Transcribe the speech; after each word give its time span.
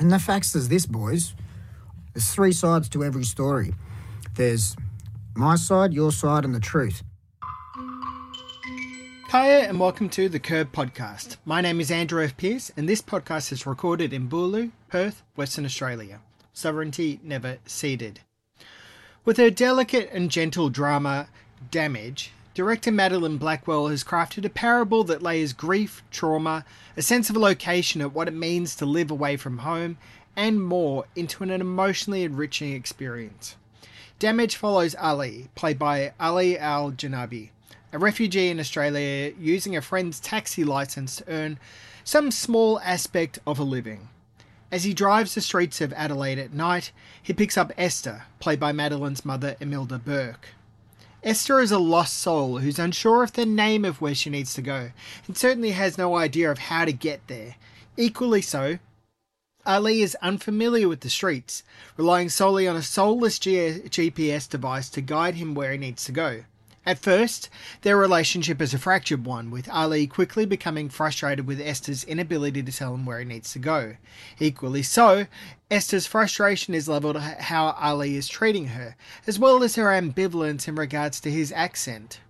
And 0.00 0.10
the 0.10 0.18
facts 0.18 0.56
is 0.56 0.68
this, 0.68 0.86
boys. 0.86 1.34
There's 2.12 2.28
three 2.28 2.52
sides 2.52 2.88
to 2.90 3.04
every 3.04 3.22
story. 3.22 3.74
There's 4.34 4.76
my 5.36 5.54
side, 5.54 5.94
your 5.94 6.10
side, 6.10 6.44
and 6.44 6.52
the 6.54 6.60
truth. 6.60 7.04
Hiya 9.30 9.68
and 9.68 9.78
welcome 9.78 10.08
to 10.10 10.28
the 10.28 10.40
Curb 10.40 10.72
Podcast. 10.72 11.36
My 11.44 11.60
name 11.60 11.80
is 11.80 11.92
Andrew 11.92 12.24
F. 12.24 12.36
Pearce, 12.36 12.72
and 12.76 12.88
this 12.88 13.02
podcast 13.02 13.52
is 13.52 13.66
recorded 13.66 14.12
in 14.12 14.28
Boorloo, 14.28 14.72
Perth, 14.88 15.22
Western 15.36 15.64
Australia. 15.64 16.20
Sovereignty 16.52 17.20
never 17.22 17.58
ceded. 17.64 18.20
With 19.24 19.36
her 19.36 19.50
delicate 19.50 20.10
and 20.12 20.28
gentle 20.28 20.70
drama, 20.70 21.28
Damage, 21.70 22.32
director 22.54 22.92
Madeleine 22.92 23.36
Blackwell 23.36 23.88
has 23.88 24.04
crafted 24.04 24.44
a 24.44 24.48
parable 24.48 25.02
that 25.04 25.22
layers 25.22 25.52
grief, 25.52 26.02
trauma, 26.12 26.64
a 26.96 27.02
sense 27.02 27.28
of 27.28 27.36
location 27.36 28.00
at 28.00 28.12
what 28.12 28.28
it 28.28 28.34
means 28.34 28.76
to 28.76 28.86
live 28.86 29.10
away 29.10 29.36
from 29.36 29.58
home, 29.58 29.98
and 30.36 30.62
more 30.62 31.04
into 31.16 31.42
an 31.42 31.50
emotionally 31.50 32.22
enriching 32.22 32.72
experience. 32.72 33.56
Damage 34.20 34.54
follows 34.54 34.94
Ali, 34.94 35.48
played 35.56 35.78
by 35.78 36.12
Ali 36.20 36.56
Al 36.56 36.92
Jenabi, 36.92 37.50
a 37.92 37.98
refugee 37.98 38.48
in 38.48 38.60
Australia 38.60 39.34
using 39.38 39.76
a 39.76 39.82
friend's 39.82 40.20
taxi 40.20 40.62
license 40.62 41.16
to 41.16 41.24
earn 41.28 41.58
some 42.04 42.30
small 42.30 42.78
aspect 42.80 43.40
of 43.46 43.58
a 43.58 43.64
living. 43.64 44.08
As 44.70 44.84
he 44.84 44.94
drives 44.94 45.34
the 45.34 45.40
streets 45.40 45.80
of 45.80 45.92
Adelaide 45.92 46.38
at 46.38 46.52
night, 46.52 46.92
he 47.20 47.32
picks 47.32 47.56
up 47.56 47.72
Esther, 47.76 48.24
played 48.38 48.60
by 48.60 48.72
Madeleine's 48.72 49.24
mother, 49.24 49.56
Imelda 49.60 49.98
Bourke. 49.98 50.48
Esther 51.24 51.58
is 51.60 51.72
a 51.72 51.78
lost 51.78 52.18
soul 52.18 52.58
who's 52.58 52.78
unsure 52.78 53.22
of 53.22 53.32
the 53.32 53.46
name 53.46 53.82
of 53.82 53.98
where 54.02 54.14
she 54.14 54.28
needs 54.28 54.52
to 54.52 54.60
go, 54.60 54.90
and 55.26 55.38
certainly 55.38 55.70
has 55.70 55.96
no 55.96 56.16
idea 56.16 56.50
of 56.50 56.58
how 56.58 56.84
to 56.84 56.92
get 56.92 57.26
there. 57.28 57.54
Equally 57.96 58.42
so, 58.42 58.78
Ali 59.64 60.02
is 60.02 60.14
unfamiliar 60.20 60.86
with 60.86 61.00
the 61.00 61.08
streets, 61.08 61.62
relying 61.96 62.28
solely 62.28 62.68
on 62.68 62.76
a 62.76 62.82
soulless 62.82 63.38
G- 63.38 63.80
GPS 63.86 64.46
device 64.46 64.90
to 64.90 65.00
guide 65.00 65.36
him 65.36 65.54
where 65.54 65.72
he 65.72 65.78
needs 65.78 66.04
to 66.04 66.12
go. 66.12 66.44
At 66.86 66.98
first, 66.98 67.48
their 67.80 67.96
relationship 67.96 68.60
is 68.60 68.74
a 68.74 68.78
fractured 68.78 69.24
one, 69.24 69.50
with 69.50 69.70
Ali 69.70 70.06
quickly 70.06 70.44
becoming 70.44 70.90
frustrated 70.90 71.46
with 71.46 71.60
Esther's 71.60 72.04
inability 72.04 72.62
to 72.62 72.72
tell 72.72 72.92
him 72.92 73.06
where 73.06 73.20
he 73.20 73.24
needs 73.24 73.52
to 73.54 73.58
go. 73.58 73.96
Equally 74.38 74.82
so, 74.82 75.26
Esther's 75.70 76.06
frustration 76.06 76.74
is 76.74 76.86
levelled 76.86 77.16
at 77.16 77.40
how 77.40 77.70
Ali 77.80 78.16
is 78.16 78.28
treating 78.28 78.68
her, 78.68 78.96
as 79.26 79.38
well 79.38 79.62
as 79.62 79.76
her 79.76 79.86
ambivalence 79.86 80.68
in 80.68 80.74
regards 80.74 81.20
to 81.20 81.30
his 81.30 81.52
accent. 81.52 82.20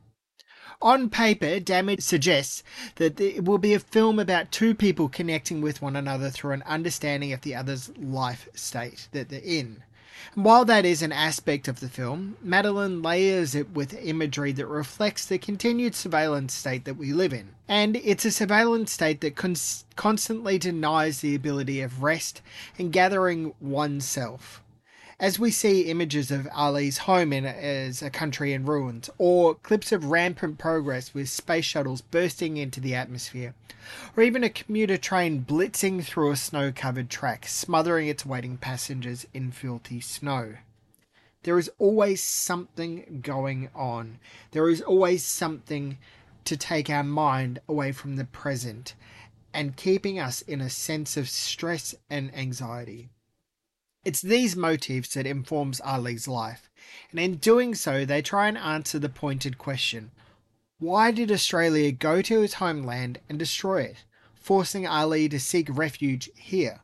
On 0.81 1.11
paper, 1.11 1.59
Damage 1.59 2.03
suggests 2.03 2.63
that 2.97 3.19
it 3.21 3.45
will 3.45 3.59
be 3.59 3.75
a 3.75 3.81
film 3.81 4.19
about 4.21 4.53
two 4.53 4.75
people 4.75 5.09
connecting 5.09 5.63
with 5.63 5.83
one 5.83 5.97
another 5.97 6.31
through 6.31 6.53
an 6.53 6.63
understanding 6.65 7.33
of 7.33 7.41
the 7.41 7.55
other's 7.57 7.91
life 7.97 8.49
state 8.55 9.09
that 9.13 9.31
they're 9.31 9.41
in. 9.43 9.83
And 10.35 10.45
while 10.45 10.65
that 10.65 10.85
is 10.85 11.03
an 11.03 11.13
aspect 11.13 11.69
of 11.69 11.81
the 11.81 11.89
film, 11.89 12.37
Madeleine 12.43 13.03
layers 13.03 13.55
it 13.55 13.71
with 13.71 13.95
imagery 14.03 14.53
that 14.53 14.67
reflects 14.67 15.27
the 15.27 15.39
continued 15.39 15.95
surveillance 15.95 16.55
state 16.55 16.85
that 16.85 16.97
we 16.97 17.13
live 17.13 17.33
in. 17.33 17.51
And 17.69 17.97
it's 17.97 18.25
a 18.25 18.31
surveillance 18.31 18.93
state 18.93 19.21
that 19.21 19.37
cons- 19.37 19.85
constantly 19.97 20.59
denies 20.59 21.21
the 21.21 21.35
ability 21.35 21.81
of 21.81 22.03
rest 22.03 22.43
and 22.79 22.93
gathering 22.93 23.55
oneself 23.61 24.64
as 25.21 25.39
we 25.39 25.51
see 25.51 25.83
images 25.83 26.31
of 26.31 26.49
Ali's 26.55 26.99
home 26.99 27.33
in 27.33 27.45
as 27.45 28.03
a 28.03 28.11
country 28.11 28.53
in 28.53 28.67
ruins, 28.67 29.09
or 29.19 29.55
clips 29.55 29.93
of 29.93 30.07
rampant 30.07 30.59
progress 30.59 31.15
with 31.15 31.29
space 31.29 31.65
shuttles 31.65 32.01
bursting 32.01 32.57
into 32.57 32.81
the 32.81 32.95
atmosphere, 32.95 33.55
or 34.17 34.23
even 34.23 34.43
a 34.43 34.51
commuter 34.51 34.97
train 34.97 35.45
blitzing 35.45 36.05
through 36.05 36.31
a 36.31 36.37
snow 36.37 36.73
covered 36.73 37.11
track, 37.11 37.47
smothering 37.47 38.09
its 38.09 38.27
waiting 38.27 38.57
passengers 38.57 39.27
in 39.33 39.53
filthy 39.53 40.01
snow. 40.01 40.55
There 41.45 41.59
is 41.59 41.71
always 41.79 42.23
something 42.23 43.21
going 43.23 43.69
on. 43.75 44.19
There 44.53 44.69
is 44.69 44.81
always 44.81 45.23
something 45.23 45.99
to 46.47 46.57
take 46.57 46.89
our 46.91 47.05
mind 47.05 47.61
away 47.69 47.93
from 47.93 48.17
the 48.17 48.25
present 48.25 48.95
and 49.53 49.77
keeping 49.77 50.19
us 50.19 50.43
in 50.43 50.61
a 50.61 50.69
sense 50.69 51.17
of 51.17 51.29
stress 51.29 51.95
and 52.11 52.35
anxiety. 52.35 53.09
It's 54.05 54.21
these 54.21 54.55
motifs 54.55 55.15
that 55.15 55.27
informs 55.27 55.81
Ali's 55.81 56.29
life, 56.29 56.69
and 57.11 57.19
in 57.19 57.37
doing 57.37 57.75
so 57.75 58.05
they 58.05 58.21
try 58.21 58.49
and 58.49 58.59
answer 58.59 58.99
the 58.99 59.09
pointed 59.09 59.57
question, 59.57 60.11
why 60.79 61.11
did 61.11 61.33
Australia 61.33 61.91
go 61.91 62.21
to 62.21 62.43
his 62.43 62.55
homeland 62.55 63.21
and 63.29 63.39
destroy 63.39 63.83
it, 63.83 64.05
forcing 64.35 64.87
Ali 64.87 65.29
to 65.31 65.41
seek 65.41 65.69
refuge 65.71 66.29
here? 66.37 66.81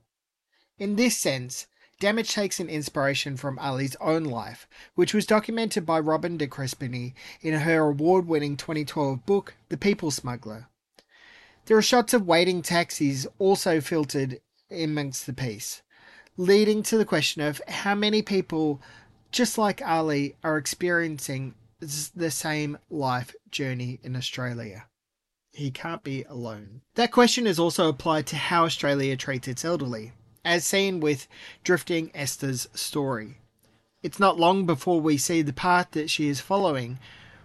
In 0.78 0.96
this 0.96 1.18
sense, 1.18 1.66
Damage 1.98 2.32
takes 2.32 2.58
an 2.58 2.70
inspiration 2.70 3.36
from 3.36 3.58
Ali's 3.58 3.96
own 4.00 4.24
life, 4.24 4.66
which 4.94 5.12
was 5.12 5.26
documented 5.26 5.84
by 5.84 6.00
Robin 6.00 6.38
de 6.38 6.46
Crespigny 6.46 7.12
in 7.42 7.52
her 7.52 7.80
award 7.80 8.26
winning 8.26 8.56
2012 8.56 9.26
book, 9.26 9.54
The 9.68 9.76
People 9.76 10.10
Smuggler. 10.10 10.68
There 11.66 11.76
are 11.76 11.82
shots 11.82 12.14
of 12.14 12.26
waiting 12.26 12.62
taxis 12.62 13.26
also 13.38 13.82
filtered 13.82 14.40
amongst 14.70 15.26
the 15.26 15.34
piece 15.34 15.82
leading 16.40 16.82
to 16.82 16.96
the 16.96 17.04
question 17.04 17.42
of 17.42 17.60
how 17.68 17.94
many 17.94 18.22
people, 18.22 18.80
just 19.30 19.58
like 19.58 19.86
Ali, 19.86 20.36
are 20.42 20.56
experiencing 20.56 21.54
the 21.80 22.30
same 22.30 22.78
life 22.88 23.34
journey 23.50 24.00
in 24.02 24.16
Australia. 24.16 24.86
He 25.52 25.70
can't 25.70 26.02
be 26.02 26.24
alone. 26.24 26.80
That 26.94 27.12
question 27.12 27.46
is 27.46 27.58
also 27.58 27.90
applied 27.90 28.26
to 28.28 28.36
how 28.36 28.64
Australia 28.64 29.18
treats 29.18 29.48
its 29.48 29.66
elderly, 29.66 30.12
as 30.42 30.64
seen 30.64 30.98
with 31.00 31.28
Drifting 31.62 32.10
Esther's 32.14 32.68
story. 32.72 33.36
It's 34.02 34.18
not 34.18 34.40
long 34.40 34.64
before 34.64 35.00
we 35.00 35.18
see 35.18 35.42
the 35.42 35.52
path 35.52 35.88
that 35.90 36.08
she 36.08 36.28
is 36.28 36.40
following, 36.40 36.98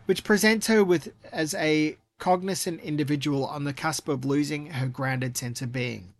which 0.05 0.23
presents 0.23 0.67
her 0.67 0.85
with 0.85 1.11
as 1.33 1.53
a 1.55 1.97
cognizant 2.17 2.79
individual 2.79 3.45
on 3.45 3.65
the 3.65 3.73
cusp 3.73 4.07
of 4.07 4.23
losing 4.23 4.67
her 4.67 4.87
grounded 4.87 5.35
sense 5.35 5.61
of 5.61 5.73
being. 5.73 6.13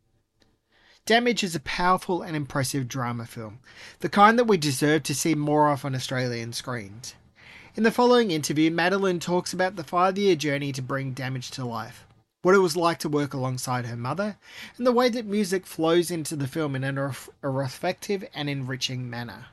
Damage 1.05 1.43
is 1.43 1.55
a 1.55 1.59
powerful 1.59 2.23
and 2.23 2.35
impressive 2.35 2.87
drama 2.87 3.27
film, 3.27 3.59
the 3.99 4.09
kind 4.09 4.39
that 4.39 4.45
we 4.45 4.57
deserve 4.57 5.03
to 5.03 5.13
see 5.13 5.35
more 5.35 5.71
of 5.71 5.85
on 5.85 5.93
Australian 5.93 6.51
screens. 6.51 7.13
In 7.75 7.83
the 7.83 7.91
following 7.91 8.31
interview, 8.31 8.71
Madeleine 8.71 9.19
talks 9.19 9.53
about 9.53 9.75
the 9.75 9.83
five 9.83 10.17
year 10.17 10.35
journey 10.35 10.71
to 10.71 10.81
bring 10.81 11.11
Damage 11.11 11.51
to 11.51 11.63
life, 11.63 12.07
what 12.41 12.55
it 12.55 12.59
was 12.59 12.75
like 12.75 12.97
to 12.99 13.09
work 13.09 13.35
alongside 13.35 13.85
her 13.85 13.95
mother, 13.95 14.37
and 14.77 14.87
the 14.87 14.91
way 14.91 15.07
that 15.09 15.27
music 15.27 15.67
flows 15.67 16.09
into 16.09 16.35
the 16.35 16.47
film 16.47 16.75
in 16.75 16.83
a 16.83 17.13
reflective 17.43 18.27
and 18.33 18.49
enriching 18.49 19.07
manner. 19.07 19.45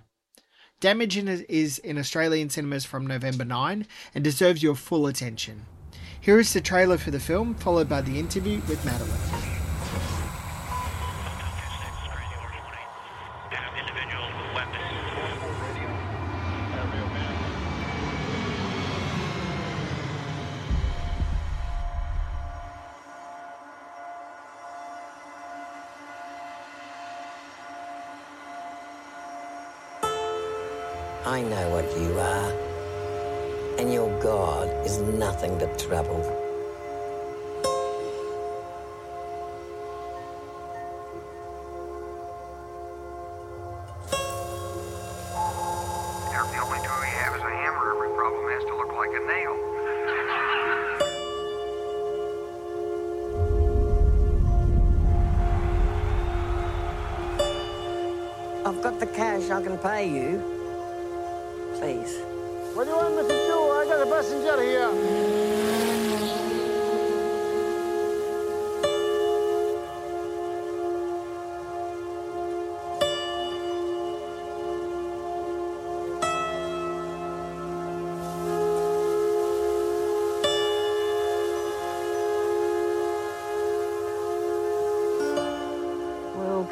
Damage 0.81 1.19
is 1.19 1.79
in 1.79 1.99
Australian 1.99 2.49
cinemas 2.49 2.87
from 2.87 3.07
November 3.07 3.45
9 3.45 3.87
and 4.15 4.25
deserves 4.25 4.63
your 4.63 4.75
full 4.75 5.07
attention. 5.07 5.67
Here 6.19 6.41
is 6.41 6.55
the 6.55 6.63
trailer 6.63 6.97
for 6.97 7.11
the 7.11 7.21
film, 7.21 7.55
followed 7.57 7.91
by 7.91 8.01
the 8.01 8.19
interview 8.19 8.63
with 8.67 8.83
Madeleine. 8.87 9.52
Nothing 35.53 35.69
but 35.69 35.79
trouble. 35.79 36.42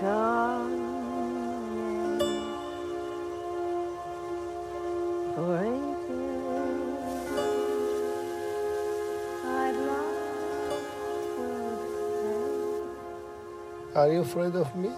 Are 0.03 0.65
you 14.11 14.21
afraid 14.21 14.57
of 14.57 14.75
me? 14.75 14.91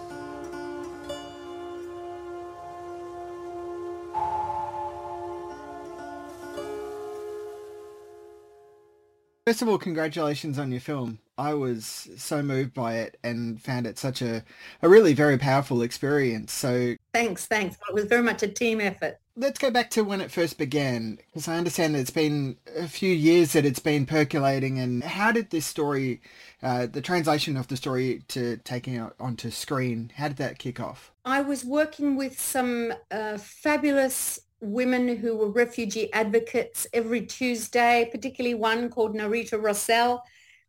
First 9.53 9.61
of 9.61 9.69
all, 9.69 9.77
congratulations 9.77 10.57
on 10.57 10.71
your 10.71 10.79
film. 10.81 11.19
I 11.37 11.53
was 11.53 12.09
so 12.17 12.41
moved 12.41 12.73
by 12.73 12.95
it 12.95 13.19
and 13.23 13.61
found 13.61 13.85
it 13.85 13.99
such 13.99 14.19
a, 14.23 14.43
a 14.81 14.89
really 14.89 15.13
very 15.13 15.37
powerful 15.37 15.83
experience. 15.83 16.51
So 16.51 16.95
Thanks, 17.13 17.45
thanks. 17.45 17.77
It 17.87 17.93
was 17.93 18.05
very 18.05 18.23
much 18.23 18.41
a 18.41 18.47
team 18.47 18.81
effort. 18.81 19.19
let's 19.35 19.59
go 19.59 19.69
back 19.69 19.91
to 19.91 20.03
when 20.03 20.21
it 20.21 20.31
first 20.31 20.57
began, 20.57 21.19
because 21.27 21.47
I 21.47 21.59
understand 21.59 21.93
that 21.93 21.99
it's 21.99 22.09
been 22.09 22.57
a 22.75 22.87
few 22.87 23.13
years 23.13 23.53
that 23.53 23.63
it's 23.63 23.77
been 23.77 24.07
percolating. 24.07 24.79
And 24.79 25.03
how 25.03 25.31
did 25.31 25.51
this 25.51 25.67
story, 25.67 26.21
uh, 26.63 26.87
the 26.87 27.01
translation 27.01 27.55
of 27.55 27.67
the 27.67 27.77
story 27.77 28.23
to 28.29 28.57
taking 28.57 28.95
it 28.95 29.13
onto 29.19 29.51
screen, 29.51 30.13
how 30.15 30.29
did 30.29 30.37
that 30.37 30.57
kick 30.57 30.79
off? 30.79 31.11
I 31.25 31.41
was 31.41 31.63
working 31.63 32.15
with 32.15 32.41
some 32.41 32.91
uh, 33.11 33.37
fabulous 33.37 34.39
women 34.63 35.17
who 35.17 35.35
were 35.35 35.49
refugee 35.49 36.11
advocates 36.13 36.87
every 36.93 37.25
Tuesday, 37.25 38.09
particularly 38.11 38.55
one 38.55 38.89
called 38.89 39.15
Narita 39.15 39.61
Rossell. 39.61 40.21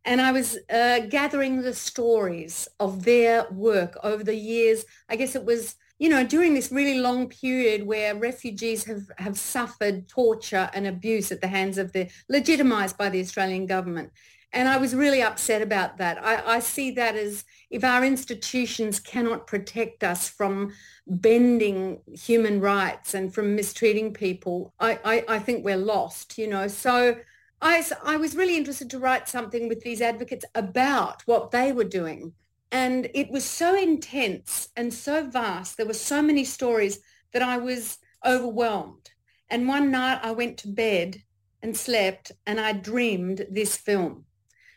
And 0.05 0.21
I 0.21 0.33
was 0.33 0.59
uh, 0.71 1.01
gathering 1.09 1.63
the 1.63 1.75
stories 1.75 2.69
of 2.79 3.05
their 3.05 3.47
work 3.51 3.97
over 4.03 4.23
the 4.23 4.35
years. 4.35 4.85
I 5.09 5.17
guess 5.17 5.35
it 5.35 5.45
was, 5.45 5.77
you 5.99 6.11
know, 6.11 6.25
during 6.25 6.53
this 6.53 6.71
really 6.71 6.99
long 6.99 7.29
period 7.29 7.87
where 7.87 8.15
refugees 8.15 8.85
have, 8.85 9.11
have 9.17 9.39
suffered 9.39 10.07
torture 10.09 10.69
and 10.75 10.87
abuse 10.87 11.33
at 11.33 11.41
the 11.41 11.49
hands 11.49 11.79
of 11.79 11.93
the, 11.93 12.11
legitimized 12.29 12.99
by 12.99 13.09
the 13.09 13.21
Australian 13.21 13.67
government. 13.67 14.11
And 14.55 14.69
I 14.69 14.77
was 14.77 14.95
really 14.95 15.21
upset 15.21 15.63
about 15.63 15.99
that. 15.99 16.25
I, 16.25 16.55
I 16.57 16.59
see 16.61 16.93
that 16.93 17.17
as 17.17 17.45
if 17.71 17.83
our 17.83 18.05
institutions 18.05 19.01
cannot 19.01 19.49
protect 19.49 20.05
us 20.05 20.29
from 20.29 20.73
bending 21.09 22.01
human 22.07 22.61
rights 22.61 23.15
and 23.15 23.35
from 23.35 23.57
mistreating 23.57 24.15
people, 24.15 24.73
I, 24.79 25.01
I, 25.05 25.25
I 25.29 25.39
think 25.41 25.65
we're 25.65 25.77
lost, 25.77 26.39
you 26.39 26.47
know. 26.47 26.69
So 26.69 27.17
I, 27.61 27.85
I 28.05 28.17
was 28.17 28.37
really 28.37 28.57
interested 28.57 28.91
to 28.91 29.01
write 29.01 29.29
something 29.29 29.69
with 29.69 29.81
these 29.81 30.01
advocates 30.01 30.45
about 30.55 31.23
what 31.27 31.51
they 31.51 31.73
were 31.73 31.83
doing. 31.83 32.33
And 32.71 33.11
it 33.13 33.33
was 33.33 33.45
so 33.45 33.77
intense 33.77 34.69
and 34.77 34.95
so 34.95 35.29
vast. 35.29 35.77
There 35.77 35.87
were 35.87 35.95
so 35.95 36.23
many 36.23 36.45
stories 36.45 37.01
that 37.33 37.43
I 37.43 37.57
was 37.57 37.99
overwhelmed. 38.25 39.11
And 39.51 39.67
one 39.67 39.91
night 39.91 40.21
I 40.23 40.31
went 40.31 40.59
to 40.59 40.69
bed 40.69 41.23
and 41.61 41.77
slept 41.77 42.31
and 42.47 42.61
I 42.61 42.73
dreamed 42.73 43.47
this 43.51 43.77
film. 43.77 44.27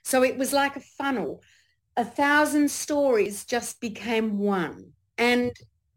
So 0.07 0.23
it 0.23 0.37
was 0.37 0.53
like 0.53 0.77
a 0.77 0.87
funnel. 0.97 1.41
A 1.97 2.05
thousand 2.05 2.71
stories 2.71 3.43
just 3.43 3.81
became 3.81 4.39
one. 4.39 4.93
And 5.17 5.51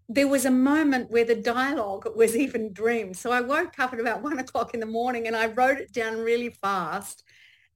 there 0.08 0.26
was 0.26 0.44
a 0.44 0.50
moment 0.50 1.12
where 1.12 1.24
the 1.24 1.36
dialogue 1.36 2.08
was 2.16 2.34
even 2.36 2.72
dreamed. 2.72 3.16
So 3.16 3.30
I 3.30 3.40
woke 3.40 3.78
up 3.78 3.92
at 3.92 4.00
about 4.00 4.20
one 4.20 4.40
o'clock 4.40 4.74
in 4.74 4.80
the 4.80 4.86
morning 5.00 5.28
and 5.28 5.36
I 5.36 5.46
wrote 5.46 5.78
it 5.78 5.92
down 5.92 6.18
really 6.18 6.50
fast. 6.50 7.22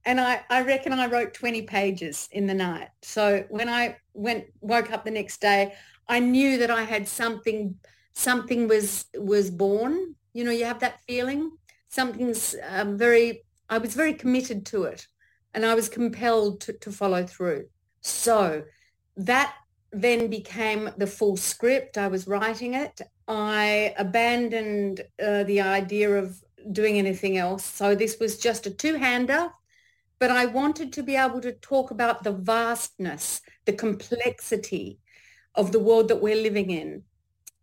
And 0.03 0.19
I, 0.19 0.41
I 0.49 0.63
reckon 0.63 0.91
I 0.91 1.07
wrote 1.07 1.33
20 1.33 1.61
pages 1.61 2.27
in 2.33 2.47
the 2.47 2.53
night. 2.53 2.89
So 3.01 3.45
when 3.47 3.69
I 3.69 3.95
went 4.13 4.43
woke 4.59 4.91
up 4.91 5.05
the 5.05 5.11
next 5.11 5.39
day, 5.39 5.73
I 6.09 6.19
knew 6.19 6.57
that 6.57 6.69
I 6.69 6.83
had 6.83 7.07
something 7.07 7.75
something 8.11 8.67
was 8.67 9.05
was 9.17 9.49
born. 9.49 10.15
You 10.33 10.43
know, 10.43 10.51
you 10.51 10.65
have 10.65 10.81
that 10.81 10.99
feeling. 11.07 11.51
Something's 11.87 12.57
um, 12.67 12.97
very 12.97 13.45
I 13.69 13.77
was 13.77 13.93
very 13.93 14.13
committed 14.13 14.65
to 14.65 14.83
it 14.83 15.07
and 15.55 15.65
I 15.65 15.73
was 15.73 15.89
compelled 15.89 16.61
to, 16.61 16.73
to 16.73 16.91
follow 16.91 17.25
through. 17.25 17.67
So 18.01 18.63
that 19.17 19.55
then 19.91 20.27
became 20.27 20.91
the 20.97 21.07
full 21.07 21.37
script. 21.37 21.97
I 21.97 22.09
was 22.09 22.27
writing 22.27 22.73
it. 22.73 23.01
I 23.27 23.95
abandoned 23.97 25.01
uh, 25.25 25.43
the 25.45 25.61
idea 25.61 26.11
of 26.11 26.43
doing 26.71 26.97
anything 26.97 27.37
else. 27.37 27.65
So 27.65 27.95
this 27.95 28.17
was 28.19 28.37
just 28.37 28.67
a 28.67 28.71
two-hander, 28.71 29.49
but 30.19 30.29
I 30.29 30.45
wanted 30.45 30.91
to 30.93 31.03
be 31.03 31.15
able 31.15 31.41
to 31.41 31.53
talk 31.53 31.91
about 31.91 32.23
the 32.23 32.33
vastness, 32.33 33.41
the 33.63 33.73
complexity 33.73 34.99
of 35.55 35.71
the 35.71 35.79
world 35.79 36.09
that 36.09 36.21
we're 36.21 36.35
living 36.35 36.69
in 36.69 37.03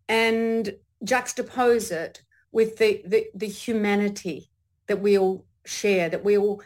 and 0.09 0.75
juxtapose 1.05 1.93
it 1.93 2.23
with 2.53 2.79
the, 2.79 3.03
the, 3.07 3.27
the 3.35 3.47
humanity 3.47 4.51
that 4.87 5.01
we 5.01 5.19
all 5.19 5.45
share, 5.65 6.09
that 6.09 6.25
we 6.25 6.39
all 6.39 6.63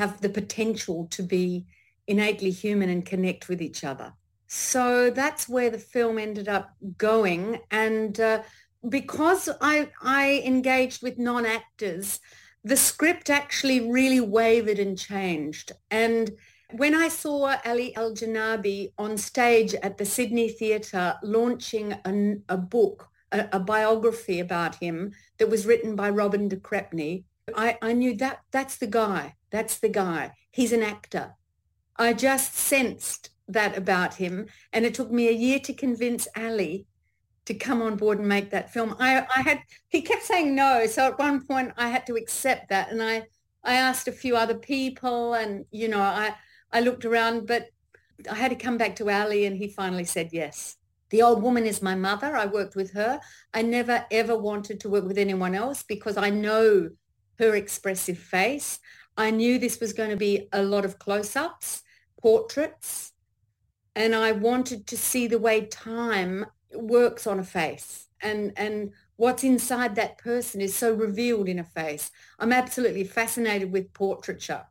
have 0.00 0.20
the 0.22 0.28
potential 0.40 1.06
to 1.10 1.22
be 1.22 1.66
innately 2.06 2.50
human 2.50 2.88
and 2.88 3.04
connect 3.04 3.48
with 3.50 3.60
each 3.60 3.84
other. 3.84 4.14
So 4.46 5.10
that's 5.10 5.46
where 5.46 5.70
the 5.70 5.84
film 5.94 6.18
ended 6.18 6.48
up 6.48 6.66
going. 6.96 7.60
And 7.70 8.18
uh, 8.18 8.42
because 8.88 9.50
I, 9.60 9.90
I 10.02 10.42
engaged 10.44 11.02
with 11.02 11.18
non-actors, 11.18 12.18
the 12.64 12.78
script 12.78 13.28
actually 13.28 13.90
really 13.90 14.22
wavered 14.22 14.78
and 14.78 14.98
changed. 14.98 15.72
And 15.90 16.30
when 16.72 16.94
I 16.94 17.08
saw 17.08 17.56
Ali 17.66 17.94
Al-Jenabi 17.94 18.92
on 18.96 19.18
stage 19.18 19.74
at 19.74 19.98
the 19.98 20.06
Sydney 20.06 20.48
Theatre 20.48 21.14
launching 21.22 21.92
a, 21.92 22.36
a 22.48 22.56
book, 22.56 23.08
a, 23.32 23.48
a, 23.52 23.60
biography 23.60 24.40
about 24.40 24.74
him 24.76 25.12
that 25.38 25.50
was 25.50 25.66
written 25.66 25.94
by 25.94 26.08
Robin 26.10 26.48
de 26.48 26.56
Crespigny, 26.56 27.24
I, 27.56 27.78
I 27.82 27.92
knew 27.92 28.16
that 28.16 28.40
that's 28.50 28.76
the 28.76 28.86
guy. 28.86 29.34
That's 29.50 29.78
the 29.78 29.88
guy. 29.88 30.32
He's 30.50 30.72
an 30.72 30.82
actor. 30.82 31.34
I 31.96 32.12
just 32.12 32.54
sensed 32.54 33.30
that 33.48 33.76
about 33.76 34.14
him. 34.14 34.46
And 34.72 34.84
it 34.84 34.94
took 34.94 35.10
me 35.10 35.28
a 35.28 35.32
year 35.32 35.58
to 35.60 35.72
convince 35.72 36.28
Ali 36.36 36.86
to 37.46 37.54
come 37.54 37.82
on 37.82 37.96
board 37.96 38.18
and 38.18 38.28
make 38.28 38.50
that 38.50 38.72
film. 38.72 38.94
I, 38.98 39.26
I 39.34 39.42
had, 39.42 39.60
he 39.88 40.02
kept 40.02 40.22
saying 40.22 40.54
no. 40.54 40.86
So 40.86 41.06
at 41.06 41.18
one 41.18 41.46
point 41.46 41.72
I 41.76 41.88
had 41.88 42.06
to 42.06 42.14
accept 42.14 42.68
that. 42.68 42.90
And 42.90 43.02
I, 43.02 43.24
I 43.64 43.74
asked 43.74 44.08
a 44.08 44.12
few 44.12 44.36
other 44.36 44.54
people 44.54 45.34
and, 45.34 45.64
you 45.70 45.88
know, 45.88 46.00
I, 46.00 46.34
I 46.72 46.80
looked 46.80 47.04
around, 47.04 47.46
but 47.46 47.66
I 48.30 48.34
had 48.34 48.50
to 48.50 48.56
come 48.56 48.78
back 48.78 48.96
to 48.96 49.10
Ali 49.10 49.46
and 49.46 49.56
he 49.56 49.68
finally 49.68 50.04
said 50.04 50.30
yes. 50.32 50.76
The 51.10 51.22
old 51.22 51.42
woman 51.42 51.66
is 51.66 51.82
my 51.82 51.96
mother. 51.96 52.36
I 52.36 52.46
worked 52.46 52.76
with 52.76 52.92
her. 52.92 53.20
I 53.52 53.62
never, 53.62 54.06
ever 54.10 54.36
wanted 54.36 54.80
to 54.80 54.88
work 54.88 55.04
with 55.04 55.18
anyone 55.18 55.56
else 55.56 55.82
because 55.82 56.16
I 56.16 56.30
know 56.30 56.90
her 57.40 57.56
expressive 57.56 58.18
face. 58.18 58.78
I 59.16 59.32
knew 59.32 59.58
this 59.58 59.80
was 59.80 59.92
going 59.92 60.10
to 60.10 60.16
be 60.16 60.48
a 60.52 60.62
lot 60.62 60.84
of 60.84 60.98
close-ups, 60.98 61.82
portraits, 62.22 63.12
and 63.96 64.14
I 64.14 64.32
wanted 64.32 64.86
to 64.86 64.96
see 64.96 65.26
the 65.26 65.38
way 65.38 65.66
time 65.66 66.46
works 66.72 67.26
on 67.26 67.40
a 67.40 67.44
face 67.44 68.06
and, 68.22 68.52
and 68.56 68.92
what's 69.16 69.44
inside 69.44 69.94
that 69.94 70.18
person 70.18 70.60
is 70.60 70.74
so 70.74 70.92
revealed 70.94 71.48
in 71.48 71.58
a 71.58 71.64
face. 71.64 72.10
I'm 72.38 72.52
absolutely 72.52 73.04
fascinated 73.04 73.72
with 73.72 73.92
portraiture. 73.92 74.64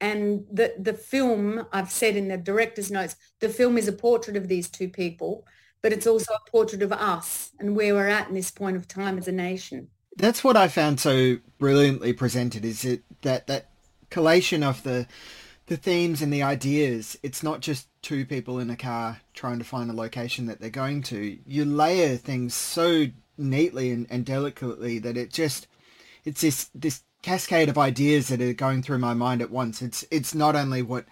And 0.00 0.44
the, 0.50 0.74
the 0.78 0.94
film, 0.94 1.66
I've 1.72 1.90
said 1.90 2.16
in 2.16 2.28
the 2.28 2.38
director's 2.38 2.90
notes, 2.90 3.16
the 3.40 3.48
film 3.48 3.76
is 3.76 3.88
a 3.88 3.92
portrait 3.92 4.36
of 4.36 4.48
these 4.48 4.70
two 4.70 4.88
people, 4.88 5.46
but 5.82 5.92
it's 5.92 6.06
also 6.06 6.32
a 6.32 6.50
portrait 6.50 6.82
of 6.82 6.92
us 6.92 7.50
and 7.58 7.76
where 7.76 7.94
we're 7.94 8.08
at 8.08 8.28
in 8.28 8.34
this 8.34 8.50
point 8.50 8.76
of 8.76 8.88
time 8.88 9.18
as 9.18 9.28
a 9.28 9.32
nation. 9.32 9.88
That's 10.16 10.44
what 10.44 10.56
I 10.56 10.68
found 10.68 11.00
so 11.00 11.38
brilliantly 11.58 12.12
presented 12.12 12.64
is 12.64 12.84
it 12.84 13.02
that 13.22 13.46
that 13.46 13.70
collation 14.10 14.62
of 14.62 14.82
the 14.82 15.06
the 15.66 15.76
themes 15.76 16.20
and 16.20 16.32
the 16.32 16.42
ideas. 16.42 17.16
It's 17.22 17.44
not 17.44 17.60
just 17.60 17.88
two 18.02 18.26
people 18.26 18.58
in 18.58 18.70
a 18.70 18.76
car 18.76 19.20
trying 19.34 19.60
to 19.60 19.64
find 19.64 19.88
a 19.88 19.94
location 19.94 20.46
that 20.46 20.60
they're 20.60 20.68
going 20.68 21.02
to. 21.04 21.38
You 21.46 21.64
layer 21.64 22.16
things 22.16 22.54
so 22.54 23.06
neatly 23.38 23.92
and, 23.92 24.06
and 24.10 24.26
delicately 24.26 24.98
that 24.98 25.16
it 25.16 25.32
just 25.32 25.68
it's 26.24 26.40
this 26.40 26.70
this 26.74 27.02
cascade 27.22 27.68
of 27.68 27.78
ideas 27.78 28.28
that 28.28 28.40
are 28.40 28.52
going 28.52 28.82
through 28.82 28.98
my 28.98 29.14
mind 29.14 29.42
at 29.42 29.50
once. 29.50 29.80
It's 29.80 30.04
it's 30.10 30.34
not 30.34 30.56
only 30.56 30.82
what 30.82 31.06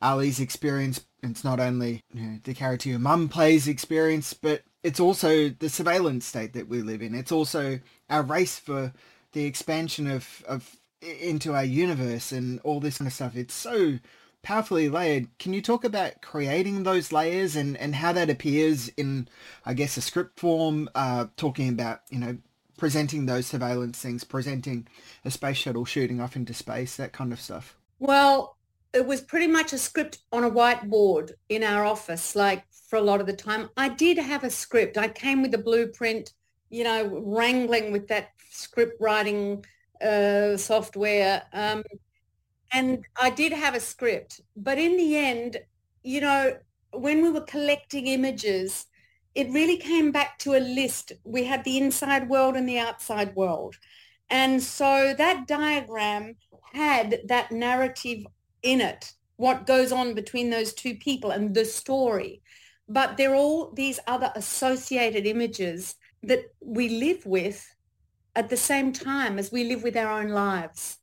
Ali's 0.00 0.38
experience, 0.38 1.04
it's 1.22 1.42
not 1.42 1.58
only 1.58 2.02
you 2.12 2.22
know, 2.22 2.38
the 2.44 2.54
character 2.54 2.90
your 2.90 2.98
mum 2.98 3.28
plays 3.28 3.66
experience, 3.66 4.32
but 4.32 4.62
it's 4.82 5.00
also 5.00 5.48
the 5.48 5.68
surveillance 5.68 6.26
state 6.26 6.52
that 6.52 6.68
we 6.68 6.82
live 6.82 7.02
in. 7.02 7.14
It's 7.14 7.32
also 7.32 7.80
our 8.10 8.22
race 8.22 8.58
for 8.58 8.92
the 9.32 9.44
expansion 9.44 10.10
of, 10.10 10.44
of 10.46 10.76
into 11.00 11.54
our 11.54 11.64
universe 11.64 12.32
and 12.32 12.60
all 12.60 12.80
this 12.80 12.98
kind 12.98 13.08
of 13.08 13.12
stuff. 13.12 13.36
It's 13.36 13.54
so 13.54 13.98
powerfully 14.42 14.88
layered. 14.88 15.26
Can 15.38 15.52
you 15.52 15.62
talk 15.62 15.84
about 15.84 16.20
creating 16.22 16.82
those 16.82 17.12
layers 17.12 17.56
and, 17.56 17.76
and 17.76 17.94
how 17.94 18.12
that 18.12 18.30
appears 18.30 18.88
in, 18.88 19.28
I 19.64 19.74
guess, 19.74 19.96
a 19.96 20.00
script 20.00 20.38
form, 20.38 20.88
uh, 20.94 21.26
talking 21.36 21.68
about, 21.68 22.00
you 22.10 22.18
know, 22.18 22.38
presenting 22.76 23.26
those 23.26 23.46
surveillance 23.46 23.98
things, 23.98 24.24
presenting 24.24 24.86
a 25.24 25.30
space 25.30 25.56
shuttle 25.56 25.84
shooting 25.84 26.20
off 26.20 26.36
into 26.36 26.54
space, 26.54 26.96
that 26.96 27.12
kind 27.12 27.32
of 27.32 27.40
stuff? 27.40 27.76
Well, 27.98 28.56
it 28.92 29.06
was 29.06 29.20
pretty 29.20 29.46
much 29.48 29.72
a 29.72 29.78
script 29.78 30.18
on 30.30 30.44
a 30.44 30.50
whiteboard 30.50 31.32
in 31.48 31.62
our 31.62 31.84
office, 31.84 32.36
like 32.36 32.64
for 32.70 32.96
a 32.96 33.02
lot 33.02 33.20
of 33.20 33.26
the 33.26 33.32
time. 33.32 33.70
I 33.76 33.88
did 33.88 34.18
have 34.18 34.44
a 34.44 34.50
script. 34.50 34.98
I 34.98 35.08
came 35.08 35.42
with 35.42 35.54
a 35.54 35.58
blueprint, 35.58 36.32
you 36.74 36.82
know, 36.82 37.06
wrangling 37.22 37.92
with 37.92 38.08
that 38.08 38.30
script 38.50 39.00
writing 39.00 39.64
uh, 40.02 40.56
software. 40.56 41.44
Um, 41.52 41.84
and 42.72 43.04
I 43.14 43.30
did 43.30 43.52
have 43.52 43.76
a 43.76 43.80
script. 43.80 44.40
But 44.56 44.76
in 44.78 44.96
the 44.96 45.16
end, 45.16 45.58
you 46.02 46.20
know, 46.20 46.56
when 46.90 47.22
we 47.22 47.30
were 47.30 47.42
collecting 47.42 48.08
images, 48.08 48.86
it 49.36 49.50
really 49.50 49.76
came 49.76 50.10
back 50.10 50.36
to 50.40 50.56
a 50.56 50.66
list. 50.80 51.12
We 51.22 51.44
had 51.44 51.62
the 51.62 51.78
inside 51.78 52.28
world 52.28 52.56
and 52.56 52.68
the 52.68 52.80
outside 52.80 53.36
world. 53.36 53.76
And 54.28 54.60
so 54.60 55.14
that 55.16 55.46
diagram 55.46 56.34
had 56.72 57.20
that 57.28 57.52
narrative 57.52 58.26
in 58.64 58.80
it, 58.80 59.12
what 59.36 59.64
goes 59.64 59.92
on 59.92 60.14
between 60.14 60.50
those 60.50 60.74
two 60.74 60.96
people 60.96 61.30
and 61.30 61.54
the 61.54 61.64
story. 61.64 62.42
But 62.88 63.16
there 63.16 63.30
are 63.30 63.36
all 63.36 63.70
these 63.70 64.00
other 64.08 64.32
associated 64.34 65.24
images 65.24 65.94
that 66.26 66.52
we 66.60 66.88
live 66.88 67.24
with 67.26 67.74
at 68.36 68.48
the 68.48 68.56
same 68.56 68.92
time 68.92 69.38
as 69.38 69.52
we 69.52 69.64
live 69.64 69.82
with 69.82 69.96
our 69.96 70.20
own 70.20 70.28
lives. 70.28 70.98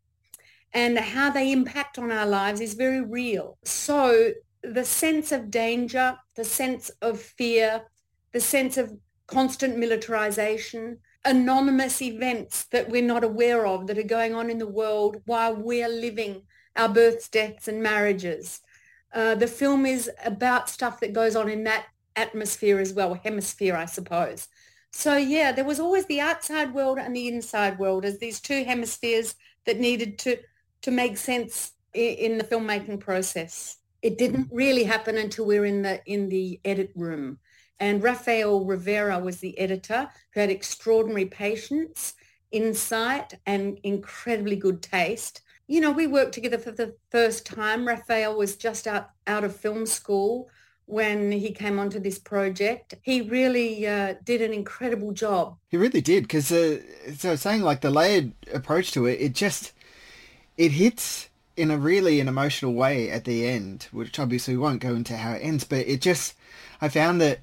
And 0.73 0.97
how 0.97 1.29
they 1.29 1.51
impact 1.51 1.99
on 1.99 2.11
our 2.11 2.25
lives 2.25 2.61
is 2.61 2.73
very 2.73 3.01
real. 3.01 3.57
So 3.63 4.31
the 4.63 4.85
sense 4.85 5.31
of 5.31 5.51
danger, 5.51 6.17
the 6.35 6.43
sense 6.43 6.89
of 7.01 7.19
fear, 7.19 7.83
the 8.31 8.39
sense 8.39 8.77
of 8.77 8.93
constant 9.27 9.77
militarization, 9.77 10.99
anonymous 11.25 12.01
events 12.01 12.65
that 12.65 12.89
we're 12.89 13.01
not 13.01 13.23
aware 13.23 13.65
of 13.65 13.87
that 13.87 13.97
are 13.97 14.03
going 14.03 14.33
on 14.33 14.49
in 14.49 14.57
the 14.57 14.67
world 14.67 15.21
while 15.25 15.55
we're 15.55 15.89
living 15.89 16.43
our 16.75 16.89
births, 16.89 17.27
deaths 17.27 17.67
and 17.67 17.83
marriages. 17.83 18.61
Uh, 19.13 19.35
the 19.35 19.47
film 19.47 19.85
is 19.85 20.09
about 20.25 20.69
stuff 20.69 20.99
that 21.01 21.13
goes 21.13 21.35
on 21.35 21.49
in 21.49 21.65
that 21.65 21.85
atmosphere 22.15 22.79
as 22.79 22.93
well, 22.93 23.13
hemisphere, 23.13 23.75
I 23.75 23.85
suppose. 23.85 24.47
So 24.91 25.17
yeah, 25.17 25.51
there 25.51 25.65
was 25.65 25.79
always 25.79 26.05
the 26.05 26.19
outside 26.19 26.73
world 26.73 26.99
and 26.99 27.15
the 27.15 27.27
inside 27.27 27.79
world 27.79 28.05
as 28.05 28.19
these 28.19 28.39
two 28.39 28.63
hemispheres 28.63 29.35
that 29.65 29.79
needed 29.79 30.19
to 30.19 30.37
to 30.81 30.91
make 30.91 31.17
sense 31.17 31.71
in, 31.93 32.31
in 32.31 32.37
the 32.37 32.43
filmmaking 32.43 32.99
process. 32.99 33.77
It 34.01 34.17
didn't 34.17 34.49
really 34.51 34.83
happen 34.83 35.17
until 35.17 35.45
we 35.45 35.59
were 35.59 35.65
in 35.65 35.81
the 35.81 36.01
in 36.05 36.29
the 36.29 36.59
edit 36.65 36.91
room. 36.95 37.39
And 37.79 38.03
Rafael 38.03 38.65
Rivera 38.65 39.17
was 39.19 39.37
the 39.37 39.57
editor 39.57 40.07
who 40.33 40.39
had 40.39 40.51
extraordinary 40.51 41.25
patience, 41.25 42.13
insight, 42.51 43.33
and 43.45 43.79
incredibly 43.83 44.55
good 44.55 44.83
taste 44.83 45.41
you 45.71 45.79
know, 45.79 45.91
we 45.91 46.05
worked 46.05 46.33
together 46.33 46.57
for 46.57 46.71
the 46.71 46.95
first 47.11 47.45
time. 47.45 47.87
Rafael 47.87 48.37
was 48.37 48.57
just 48.57 48.87
out, 48.87 49.11
out 49.25 49.45
of 49.45 49.55
film 49.55 49.85
school 49.85 50.49
when 50.91 51.31
he 51.31 51.51
came 51.51 51.79
onto 51.79 51.99
this 51.99 52.19
project. 52.19 52.95
He 53.01 53.21
really 53.21 53.87
uh, 53.87 54.15
did 54.23 54.41
an 54.41 54.53
incredible 54.53 55.13
job. 55.13 55.57
He 55.69 55.77
really 55.77 56.01
did, 56.01 56.23
because 56.23 56.51
uh, 56.51 56.79
so 57.15 57.35
saying 57.35 57.61
like 57.61 57.81
the 57.81 57.89
layered 57.89 58.33
approach 58.53 58.91
to 58.91 59.05
it, 59.05 59.21
it 59.21 59.33
just 59.33 59.71
it 60.57 60.73
hits 60.73 61.29
in 61.55 61.71
a 61.71 61.77
really 61.77 62.19
an 62.19 62.27
emotional 62.27 62.73
way 62.73 63.09
at 63.09 63.25
the 63.25 63.47
end, 63.47 63.87
which 63.91 64.19
obviously 64.19 64.55
we 64.55 64.61
won't 64.61 64.81
go 64.81 64.93
into 64.93 65.15
how 65.15 65.33
it 65.33 65.39
ends, 65.39 65.63
but 65.63 65.87
it 65.87 66.01
just 66.01 66.35
I 66.81 66.89
found 66.89 67.21
that 67.21 67.39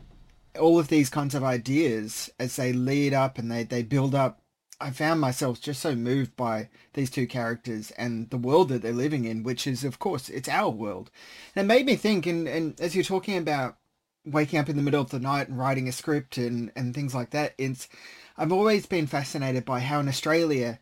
all 0.59 0.78
of 0.78 0.88
these 0.88 1.09
kinds 1.09 1.35
of 1.35 1.45
ideas 1.45 2.31
as 2.38 2.57
they 2.57 2.73
lead 2.73 3.14
up 3.14 3.38
and 3.38 3.50
they, 3.50 3.62
they 3.62 3.83
build 3.83 4.14
up 4.14 4.40
I 4.80 4.90
found 4.90 5.20
myself 5.20 5.61
just 5.61 5.80
so 5.80 5.94
moved 5.94 6.37
by 6.37 6.68
these 6.94 7.11
two 7.11 7.26
characters 7.26 7.90
and 7.92 8.30
the 8.30 8.37
world 8.37 8.68
that 8.68 8.82
they're 8.82 8.92
living 8.92 9.25
in, 9.25 9.42
which 9.42 9.66
is, 9.66 9.82
of 9.82 9.99
course, 9.99 10.28
it's 10.28 10.49
our 10.49 10.70
world. 10.70 11.11
And 11.54 11.64
it 11.64 11.66
made 11.66 11.87
me 11.87 11.97
think, 11.97 12.26
and, 12.26 12.47
and 12.47 12.80
as 12.80 12.94
you're 12.94 13.04
talking 13.04 13.37
about 13.37 13.76
waking 14.25 14.58
up 14.58 14.68
in 14.68 14.76
the 14.76 14.82
middle 14.82 15.00
of 15.00 15.11
the 15.11 15.18
night 15.18 15.49
and 15.49 15.58
writing 15.58 15.88
a 15.88 15.92
script 15.92 16.38
and, 16.38 16.70
and 16.76 16.94
things 16.94 17.14
like 17.14 17.30
that, 17.30 17.54
it's 17.58 17.88
I've 18.37 18.52
always 18.52 18.87
been 18.87 19.08
fascinated 19.08 19.64
by 19.64 19.80
how 19.80 19.99
in 19.99 20.08
Australia, 20.08 20.78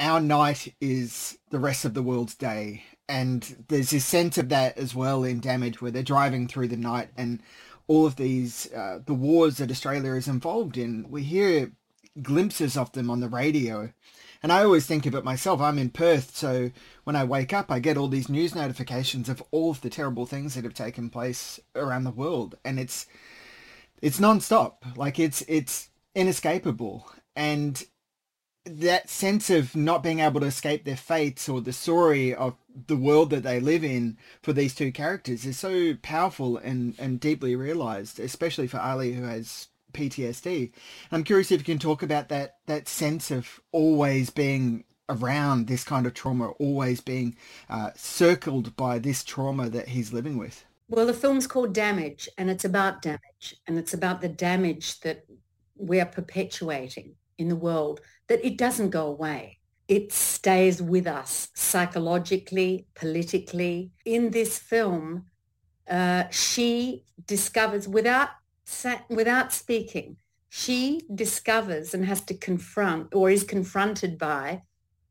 our 0.00 0.18
night 0.18 0.74
is 0.80 1.38
the 1.50 1.60
rest 1.60 1.84
of 1.84 1.94
the 1.94 2.02
world's 2.02 2.34
day. 2.34 2.82
And 3.08 3.64
there's 3.68 3.90
this 3.90 4.04
sense 4.04 4.38
of 4.38 4.48
that 4.48 4.76
as 4.76 4.92
well 4.94 5.22
in 5.22 5.40
Damage, 5.40 5.80
where 5.80 5.92
they're 5.92 6.02
driving 6.02 6.48
through 6.48 6.68
the 6.68 6.76
night 6.76 7.10
and 7.16 7.40
all 7.86 8.06
of 8.06 8.16
these, 8.16 8.72
uh, 8.72 9.00
the 9.04 9.14
wars 9.14 9.58
that 9.58 9.70
Australia 9.70 10.14
is 10.14 10.26
involved 10.26 10.76
in. 10.76 11.06
We 11.10 11.22
hear 11.22 11.72
glimpses 12.20 12.76
of 12.76 12.92
them 12.92 13.10
on 13.10 13.20
the 13.20 13.28
radio. 13.28 13.92
And 14.42 14.50
I 14.50 14.64
always 14.64 14.86
think 14.86 15.04
of 15.04 15.14
it 15.14 15.24
myself. 15.24 15.60
I'm 15.60 15.78
in 15.78 15.90
Perth, 15.90 16.34
so 16.34 16.70
when 17.04 17.14
I 17.14 17.24
wake 17.24 17.52
up, 17.52 17.70
I 17.70 17.78
get 17.78 17.98
all 17.98 18.08
these 18.08 18.30
news 18.30 18.54
notifications 18.54 19.28
of 19.28 19.42
all 19.50 19.70
of 19.70 19.82
the 19.82 19.90
terrible 19.90 20.24
things 20.24 20.54
that 20.54 20.64
have 20.64 20.74
taken 20.74 21.10
place 21.10 21.60
around 21.76 22.04
the 22.04 22.10
world, 22.10 22.56
and 22.64 22.80
it's 22.80 23.06
it's 24.00 24.18
non-stop. 24.18 24.84
Like 24.96 25.18
it's 25.18 25.42
it's 25.46 25.90
inescapable, 26.14 27.06
and 27.36 27.84
that 28.64 29.10
sense 29.10 29.50
of 29.50 29.74
not 29.76 30.02
being 30.02 30.20
able 30.20 30.40
to 30.40 30.46
escape 30.46 30.84
their 30.84 30.96
fates 30.96 31.48
or 31.48 31.60
the 31.60 31.72
story 31.72 32.34
of 32.34 32.56
the 32.86 32.96
world 32.96 33.30
that 33.30 33.42
they 33.42 33.58
live 33.58 33.82
in 33.82 34.16
for 34.42 34.52
these 34.52 34.74
two 34.74 34.92
characters 34.92 35.44
is 35.44 35.58
so 35.58 35.94
powerful 36.02 36.56
and 36.56 36.94
and 36.98 37.20
deeply 37.20 37.54
realized, 37.56 38.18
especially 38.18 38.66
for 38.66 38.78
Ali, 38.78 39.12
who 39.12 39.24
has 39.24 39.68
PTSD. 39.92 40.72
I'm 41.12 41.24
curious 41.24 41.50
if 41.50 41.60
you 41.60 41.64
can 41.64 41.78
talk 41.78 42.02
about 42.02 42.28
that 42.28 42.56
that 42.66 42.88
sense 42.88 43.30
of 43.30 43.60
always 43.72 44.30
being 44.30 44.84
around 45.10 45.66
this 45.66 45.84
kind 45.84 46.06
of 46.06 46.14
trauma, 46.14 46.50
always 46.58 47.00
being 47.00 47.36
uh, 47.68 47.90
circled 47.96 48.74
by 48.76 48.98
this 48.98 49.24
trauma 49.24 49.68
that 49.68 49.88
he's 49.88 50.12
living 50.12 50.38
with. 50.38 50.64
Well, 50.88 51.06
the 51.06 51.14
film's 51.14 51.46
called 51.46 51.72
Damage, 51.72 52.28
and 52.38 52.50
it's 52.50 52.64
about 52.64 53.02
damage, 53.02 53.56
and 53.66 53.78
it's 53.78 53.94
about 53.94 54.20
the 54.20 54.28
damage 54.28 55.00
that 55.00 55.24
we 55.76 56.00
are 56.00 56.06
perpetuating 56.06 57.14
in 57.38 57.48
the 57.48 57.56
world. 57.56 58.00
That 58.28 58.44
it 58.44 58.56
doesn't 58.58 58.90
go 58.90 59.06
away. 59.06 59.58
It 59.88 60.12
stays 60.12 60.80
with 60.80 61.06
us 61.06 61.48
psychologically, 61.54 62.86
politically. 62.94 63.90
In 64.04 64.30
this 64.30 64.58
film, 64.58 65.26
uh, 65.88 66.24
she 66.30 67.04
discovers, 67.26 67.88
without 67.88 68.28
without 69.08 69.52
speaking, 69.52 70.16
she 70.48 71.02
discovers 71.14 71.94
and 71.94 72.04
has 72.04 72.20
to 72.22 72.34
confront 72.34 73.14
or 73.14 73.30
is 73.30 73.44
confronted 73.44 74.18
by 74.18 74.62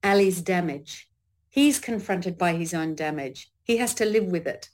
Ali's 0.04 0.42
damage. 0.42 1.10
He's 1.50 1.80
confronted 1.80 2.38
by 2.38 2.54
his 2.54 2.74
own 2.74 2.96
damage. 2.96 3.50
He 3.64 3.78
has 3.78 3.94
to 3.96 4.06
live 4.06 4.26
with 4.26 4.48
it. 4.48 4.70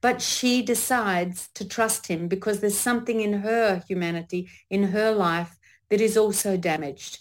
But 0.00 0.22
she 0.22 0.62
decides 0.62 1.48
to 1.54 1.68
trust 1.68 2.06
him 2.06 2.26
because 2.26 2.60
there's 2.60 2.78
something 2.78 3.20
in 3.20 3.34
her 3.40 3.82
humanity, 3.86 4.48
in 4.70 4.84
her 4.84 5.12
life, 5.12 5.56
that 5.90 6.00
is 6.00 6.16
also 6.16 6.56
damaged. 6.56 7.18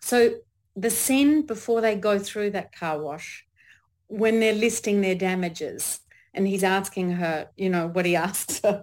So 0.00 0.38
the 0.74 0.90
scene 0.90 1.46
before 1.46 1.80
they 1.80 1.94
go 1.94 2.18
through 2.18 2.50
that 2.50 2.74
car 2.74 3.00
wash, 3.00 3.46
when 4.08 4.40
they're 4.40 4.54
listing 4.54 5.00
their 5.00 5.14
damages, 5.14 6.00
and 6.34 6.46
he's 6.46 6.64
asking 6.64 7.12
her, 7.12 7.48
you 7.56 7.68
know, 7.68 7.88
what 7.88 8.06
he 8.06 8.16
asks 8.28 8.60
her. 8.60 8.82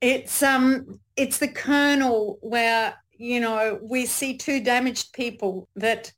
It's 0.00 0.42
um 0.42 1.00
it's 1.16 1.38
the 1.38 1.48
kernel 1.48 2.38
where, 2.40 2.94
you 3.12 3.40
know, 3.40 3.80
we 3.82 4.06
see 4.06 4.36
two 4.36 4.62
damaged 4.62 5.12
people 5.12 5.68
that 5.74 6.12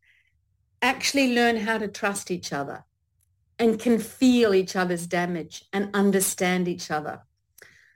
actually 0.82 1.34
learn 1.34 1.56
how 1.56 1.78
to 1.78 1.88
trust 1.88 2.30
each 2.30 2.52
other 2.52 2.84
and 3.58 3.80
can 3.80 3.98
feel 3.98 4.54
each 4.54 4.76
other's 4.76 5.06
damage 5.06 5.64
and 5.72 5.94
understand 5.94 6.68
each 6.68 6.90
other. 6.90 7.20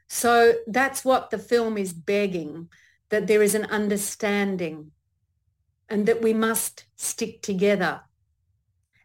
So 0.09 0.55
that's 0.67 1.05
what 1.05 1.31
the 1.31 1.39
film 1.39 1.77
is 1.79 1.93
begging, 1.93 2.69
that 3.09 3.27
there 3.27 3.43
is 3.43 3.55
an 3.55 3.65
understanding 3.67 4.93
and 5.89 6.07
that 6.07 6.23
we 6.23 6.33
must 6.33 6.85
stick 6.97 7.43
together 7.43 8.03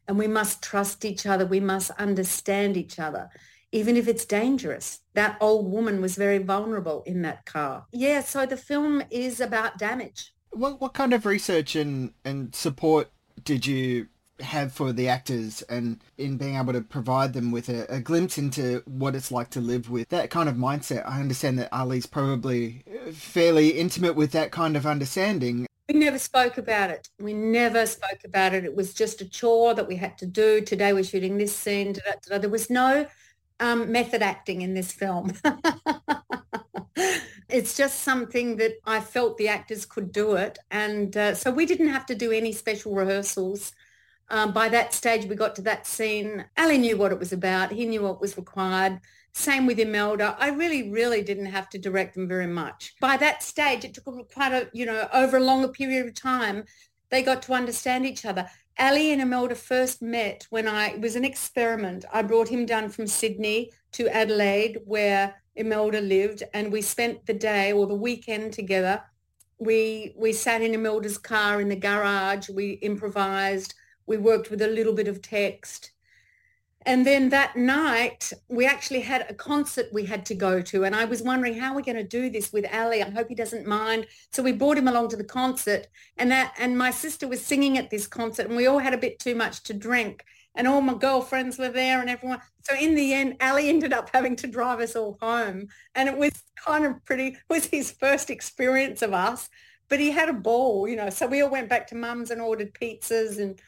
and 0.08 0.18
we 0.18 0.28
must 0.28 0.62
trust 0.62 1.06
each 1.06 1.26
other. 1.26 1.46
We 1.46 1.60
must 1.60 1.92
understand 1.92 2.78
each 2.78 3.00
other 3.00 3.30
even 3.72 3.98
if 3.98 4.08
it's 4.08 4.26
dangerous. 4.26 5.00
That 5.14 5.38
old 5.40 5.72
woman 5.72 6.02
was 6.02 6.16
very 6.16 6.38
vulnerable 6.40 7.04
in 7.06 7.22
that 7.24 7.46
car. 7.46 7.86
Yeah, 7.92 8.22
so 8.22 8.46
the 8.46 8.58
film 8.58 9.04
is 9.10 9.40
about 9.40 9.78
damage. 9.78 10.34
What 10.52 10.82
what 10.82 10.94
kind 10.94 11.14
of 11.14 11.26
research 11.26 11.76
and, 11.76 12.14
and 12.26 12.56
support 12.56 13.12
did 13.44 13.66
you 13.66 14.08
have 14.42 14.72
for 14.72 14.94
the 14.94 15.10
actors 15.10 15.62
and 15.64 16.02
in 16.18 16.38
being 16.38 16.56
able 16.56 16.74
to 16.74 16.82
provide 16.82 17.34
them 17.34 17.52
with 17.52 17.70
a, 17.70 17.86
a, 17.94 18.00
glimpse 18.00 18.38
into 18.38 18.82
what 18.86 19.16
it's 19.16 19.32
like 19.32 19.50
to 19.50 19.60
live 19.60 19.90
with 19.90 20.08
that 20.10 20.30
kind 20.30 20.48
of 20.48 20.56
mindset. 20.56 21.08
I 21.08 21.20
understand 21.20 21.60
that 21.60 21.74
Ali's 21.74 22.06
probably 22.06 22.84
fairly 23.12 23.70
intimate 23.70 24.16
with 24.16 24.32
that 24.32 24.52
kind 24.52 24.78
of 24.78 24.86
understanding. 24.86 25.68
We 25.90 26.00
never 26.00 26.20
spoke 26.20 26.58
about 26.58 26.90
it. 26.90 27.10
We 27.20 27.34
never 27.34 27.86
spoke 27.86 28.24
about 28.24 28.54
it. 28.54 28.64
It 28.64 28.76
was 28.76 28.94
just 28.94 29.22
a 29.22 29.30
chore 29.30 29.74
that 29.74 29.88
we 29.88 29.96
had 29.96 30.18
to 30.20 30.26
do. 30.26 30.62
Today 30.62 30.94
we're 30.94 31.04
shooting 31.04 31.38
this 31.38 31.56
scene. 31.56 31.96
There 32.30 32.50
was 32.50 32.70
no 32.70 33.08
um, 33.60 33.92
method 33.92 34.22
acting 34.22 34.62
in 34.62 34.74
this 34.74 34.92
film. 34.92 35.34
it's 37.50 37.76
just 37.76 38.02
something 38.02 38.58
that 38.58 38.74
I 38.86 39.00
felt 39.00 39.38
the 39.38 39.48
actors 39.48 39.86
could 39.86 40.12
do 40.12 40.36
it. 40.36 40.60
And 40.72 41.16
uh, 41.16 41.36
so 41.36 41.52
we 41.52 41.66
didn't 41.66 41.90
have 41.90 42.06
to 42.08 42.16
do 42.16 42.32
any 42.32 42.52
special 42.52 42.94
rehearsals. 42.94 43.74
Um, 44.30 44.54
by 44.54 44.70
that 44.70 44.94
stage, 44.94 45.26
we 45.26 45.36
got 45.36 45.56
to 45.56 45.62
that 45.64 45.88
scene. 45.88 46.46
Ali 46.58 46.78
knew 46.78 46.98
what 46.98 47.12
it 47.12 47.20
was 47.20 47.34
about. 47.34 47.72
He 47.72 47.86
knew 47.86 48.04
what 48.04 48.22
was 48.22 48.38
required. 48.38 49.00
Same 49.34 49.66
with 49.66 49.80
Imelda. 49.80 50.36
I 50.40 50.50
really, 50.50 50.92
really 50.92 51.24
didn't 51.24 51.48
have 51.48 51.70
to 51.70 51.80
direct 51.80 52.16
them 52.16 52.28
very 52.28 52.48
much. 52.48 52.94
By 53.00 53.18
that 53.18 53.42
stage, 53.42 53.86
it 53.86 53.94
took 53.94 54.06
quite 54.32 54.54
a, 54.54 54.70
you 54.74 54.86
know, 54.86 55.08
over 55.14 55.38
a 55.38 55.44
longer 55.44 55.70
period 55.70 56.06
of 56.06 56.14
time, 56.14 56.66
they 57.10 57.24
got 57.24 57.42
to 57.44 57.54
understand 57.54 58.06
each 58.06 58.26
other. 58.26 58.48
Ali 58.80 59.12
and 59.12 59.22
Imelda 59.22 59.56
first 59.56 60.02
met 60.02 60.48
when 60.50 60.66
I, 60.66 60.92
it 60.92 61.02
was 61.02 61.18
an 61.18 61.26
experiment. 61.26 62.06
I 62.14 62.22
brought 62.22 62.48
him 62.48 62.66
down 62.66 62.90
from 62.90 63.08
Sydney 63.08 63.72
to 63.92 64.08
Adelaide 64.08 64.80
where 64.86 65.36
Imelda 65.58 66.00
lived 66.00 66.44
and 66.54 66.72
we 66.72 66.82
spent 66.82 67.26
the 67.26 67.34
day 67.34 67.74
or 67.74 67.88
the 67.88 67.96
weekend 67.96 68.54
together. 68.54 69.04
We, 69.60 70.14
we 70.16 70.32
sat 70.32 70.62
in 70.62 70.74
Imelda's 70.74 71.18
car 71.18 71.60
in 71.60 71.68
the 71.68 71.76
garage. 71.76 72.48
We 72.48 72.74
improvised. 72.82 73.74
We 74.06 74.16
worked 74.16 74.50
with 74.50 74.62
a 74.62 74.68
little 74.68 74.94
bit 74.94 75.10
of 75.10 75.22
text. 75.22 75.92
And 76.86 77.06
then 77.06 77.30
that 77.30 77.58
night, 77.58 78.32
we 78.48 78.66
actually 78.66 79.02
had 79.02 79.26
a 79.30 79.34
concert 79.34 79.88
we 79.92 80.06
had 80.06 80.26
to 80.28 80.36
go 80.36 80.62
to. 80.62 80.86
And 80.86 80.96
I 80.96 81.06
was 81.06 81.22
wondering 81.22 81.60
how 81.60 81.76
we're 81.76 81.82
going 81.82 81.98
to 81.98 82.04
do 82.04 82.30
this 82.30 82.54
with 82.54 82.66
Ali. 82.74 83.04
I 83.04 83.10
hope 83.10 83.28
he 83.28 83.36
doesn't 83.36 83.68
mind. 83.68 84.08
So 84.32 84.42
we 84.42 84.54
brought 84.54 84.78
him 84.78 84.88
along 84.88 85.10
to 85.10 85.18
the 85.18 85.26
concert. 85.26 85.88
And 86.18 86.32
that 86.32 86.54
and 86.58 86.78
my 86.78 86.92
sister 86.92 87.28
was 87.28 87.46
singing 87.46 87.78
at 87.78 87.90
this 87.90 88.08
concert 88.08 88.48
and 88.48 88.56
we 88.56 88.68
all 88.68 88.80
had 88.80 88.94
a 88.94 88.98
bit 88.98 89.20
too 89.20 89.36
much 89.36 89.64
to 89.64 89.74
drink. 89.74 90.24
And 90.56 90.68
all 90.68 90.82
my 90.82 90.94
girlfriends 90.94 91.58
were 91.58 91.70
there 91.70 92.00
and 92.00 92.10
everyone. 92.10 92.42
So 92.62 92.76
in 92.76 92.96
the 92.96 93.14
end, 93.14 93.36
Ali 93.42 93.70
ended 93.70 93.92
up 93.92 94.10
having 94.14 94.38
to 94.38 94.48
drive 94.48 94.80
us 94.80 94.96
all 94.96 95.18
home. 95.22 95.68
And 95.96 96.08
it 96.08 96.18
was 96.18 96.32
kind 96.66 96.86
of 96.86 97.04
pretty, 97.04 97.38
was 97.50 97.66
his 97.66 97.92
first 97.92 98.30
experience 98.30 99.02
of 99.02 99.14
us. 99.14 99.50
But 99.90 100.00
he 100.00 100.12
had 100.12 100.30
a 100.30 100.34
ball, 100.34 100.88
you 100.88 100.96
know. 100.96 101.10
So 101.10 101.28
we 101.28 101.42
all 101.42 101.50
went 101.50 101.68
back 101.68 101.88
to 101.88 101.96
mum's 101.96 102.32
and 102.32 102.40
ordered 102.40 102.74
pizzas 102.74 103.38
and 103.38 103.60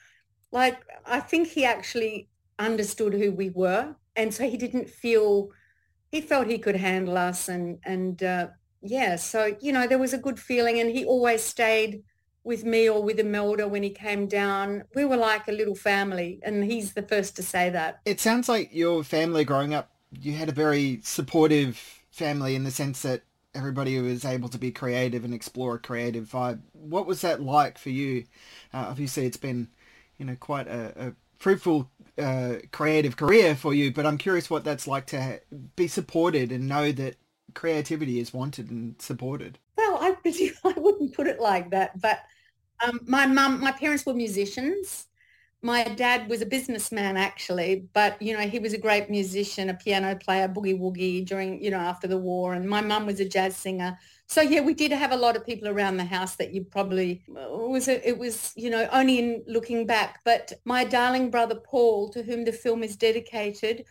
like 0.52 0.82
I 1.06 1.20
think 1.20 1.48
he 1.48 1.66
actually 1.66 2.28
understood 2.60 3.14
who 3.14 3.32
we 3.32 3.50
were, 3.50 3.96
and 4.16 4.34
so 4.34 4.50
he 4.50 4.58
didn't 4.58 4.90
feel 4.90 5.50
he 6.12 6.22
felt 6.22 6.48
he 6.48 6.60
could 6.60 6.76
handle 6.76 7.18
us, 7.18 7.48
and 7.48 7.80
and 7.86 8.22
uh, 8.24 8.48
yeah, 8.82 9.16
so 9.16 9.56
you 9.62 9.72
know 9.72 9.88
there 9.88 10.00
was 10.00 10.14
a 10.14 10.18
good 10.18 10.40
feeling, 10.40 10.80
and 10.80 10.90
he 10.90 11.06
always 11.06 11.42
stayed 11.44 12.04
with 12.44 12.64
me 12.64 12.90
or 12.90 13.04
with 13.04 13.20
Imelda 13.20 13.68
when 13.68 13.84
he 13.84 13.92
came 13.92 14.28
down. 14.28 14.84
We 14.96 15.06
were 15.06 15.18
like 15.18 15.48
a 15.48 15.52
little 15.52 15.76
family, 15.76 16.40
and 16.44 16.64
he's 16.64 16.94
the 16.94 17.04
first 17.04 17.36
to 17.38 17.44
say 17.44 17.70
that. 17.70 18.02
It 18.06 18.20
sounds 18.20 18.50
like 18.50 18.70
your 18.74 19.04
family 19.04 19.46
growing 19.46 19.74
up, 19.74 19.92
you 20.12 20.34
had 20.34 20.50
a 20.50 20.54
very 20.54 21.00
supportive 21.04 22.04
family 22.12 22.56
in 22.56 22.64
the 22.64 22.72
sense 22.72 23.02
that 23.04 23.24
everybody 23.54 24.00
was 24.00 24.26
able 24.26 24.50
to 24.50 24.58
be 24.58 24.72
creative 24.72 25.24
and 25.26 25.34
explore 25.34 25.76
a 25.76 25.80
creative 25.80 26.26
vibe. 26.30 26.62
What 26.74 27.06
was 27.06 27.22
that 27.22 27.42
like 27.42 27.78
for 27.78 27.90
you? 27.90 28.26
Uh, 28.74 28.86
obviously, 28.90 29.26
it's 29.26 29.38
been 29.38 29.70
you 30.18 30.26
know 30.26 30.36
quite 30.40 30.68
a, 30.68 31.08
a 31.08 31.14
fruitful 31.38 31.90
uh, 32.22 32.60
creative 32.72 33.18
career 33.18 33.56
for 33.56 33.74
you, 33.74 33.92
but 33.92 34.06
I'm 34.06 34.18
curious 34.18 34.50
what 34.50 34.64
that's 34.64 34.88
like 34.88 35.08
to 35.08 35.42
be 35.76 35.88
supported 35.88 36.52
and 36.52 36.68
know 36.68 36.92
that 36.92 37.16
creativity 37.54 38.20
is 38.20 38.34
wanted 38.34 38.70
and 38.70 39.02
supported. 39.02 39.60
Well, 39.78 39.98
I 40.00 40.16
I 40.64 40.74
wouldn't 40.78 41.16
put 41.16 41.28
it 41.28 41.40
like 41.40 41.72
that, 41.72 42.00
but 42.00 42.20
um, 42.84 43.00
my 43.06 43.26
mum, 43.26 43.60
my 43.60 43.72
parents 43.72 44.06
were 44.06 44.14
musicians. 44.14 45.08
My 45.64 45.84
dad 45.84 46.28
was 46.28 46.42
a 46.42 46.46
businessman 46.46 47.18
actually, 47.18 47.88
but 47.94 48.20
you 48.22 48.34
know 48.36 48.42
he 48.42 48.60
was 48.60 48.74
a 48.74 48.80
great 48.80 49.10
musician, 49.10 49.70
a 49.70 49.76
piano 49.76 50.16
player, 50.16 50.48
boogie 50.48 50.80
woogie 50.80 51.26
during 51.26 51.64
you 51.64 51.70
know 51.70 51.78
after 51.78 52.08
the 52.08 52.18
war, 52.18 52.54
and 52.54 52.68
my 52.68 52.82
mum 52.82 53.06
was 53.06 53.20
a 53.20 53.26
jazz 53.26 53.56
singer. 53.56 53.98
So 54.32 54.40
yeah, 54.40 54.62
we 54.62 54.74
did 54.74 54.94
have 54.94 55.12
a 55.12 55.18
lot 55.18 55.36
of 55.36 55.46
people 55.46 55.68
around 55.68 55.98
the 55.98 56.06
house 56.06 56.38
that 56.38 56.54
you 56.54 56.64
probably 56.64 57.22
it 57.28 57.70
was 57.70 57.90
it 57.90 58.18
was 58.18 58.54
you 58.56 58.70
know 58.70 58.88
only 58.94 59.20
in 59.20 59.44
looking 59.46 59.86
back. 59.86 60.22
But 60.24 60.54
my 60.64 60.86
darling 60.86 61.30
brother 61.30 61.56
Paul, 61.56 62.08
to 62.12 62.24
whom 62.24 62.46
the 62.46 62.54
film 62.54 62.82
is 62.82 62.96
dedicated, 62.96 63.84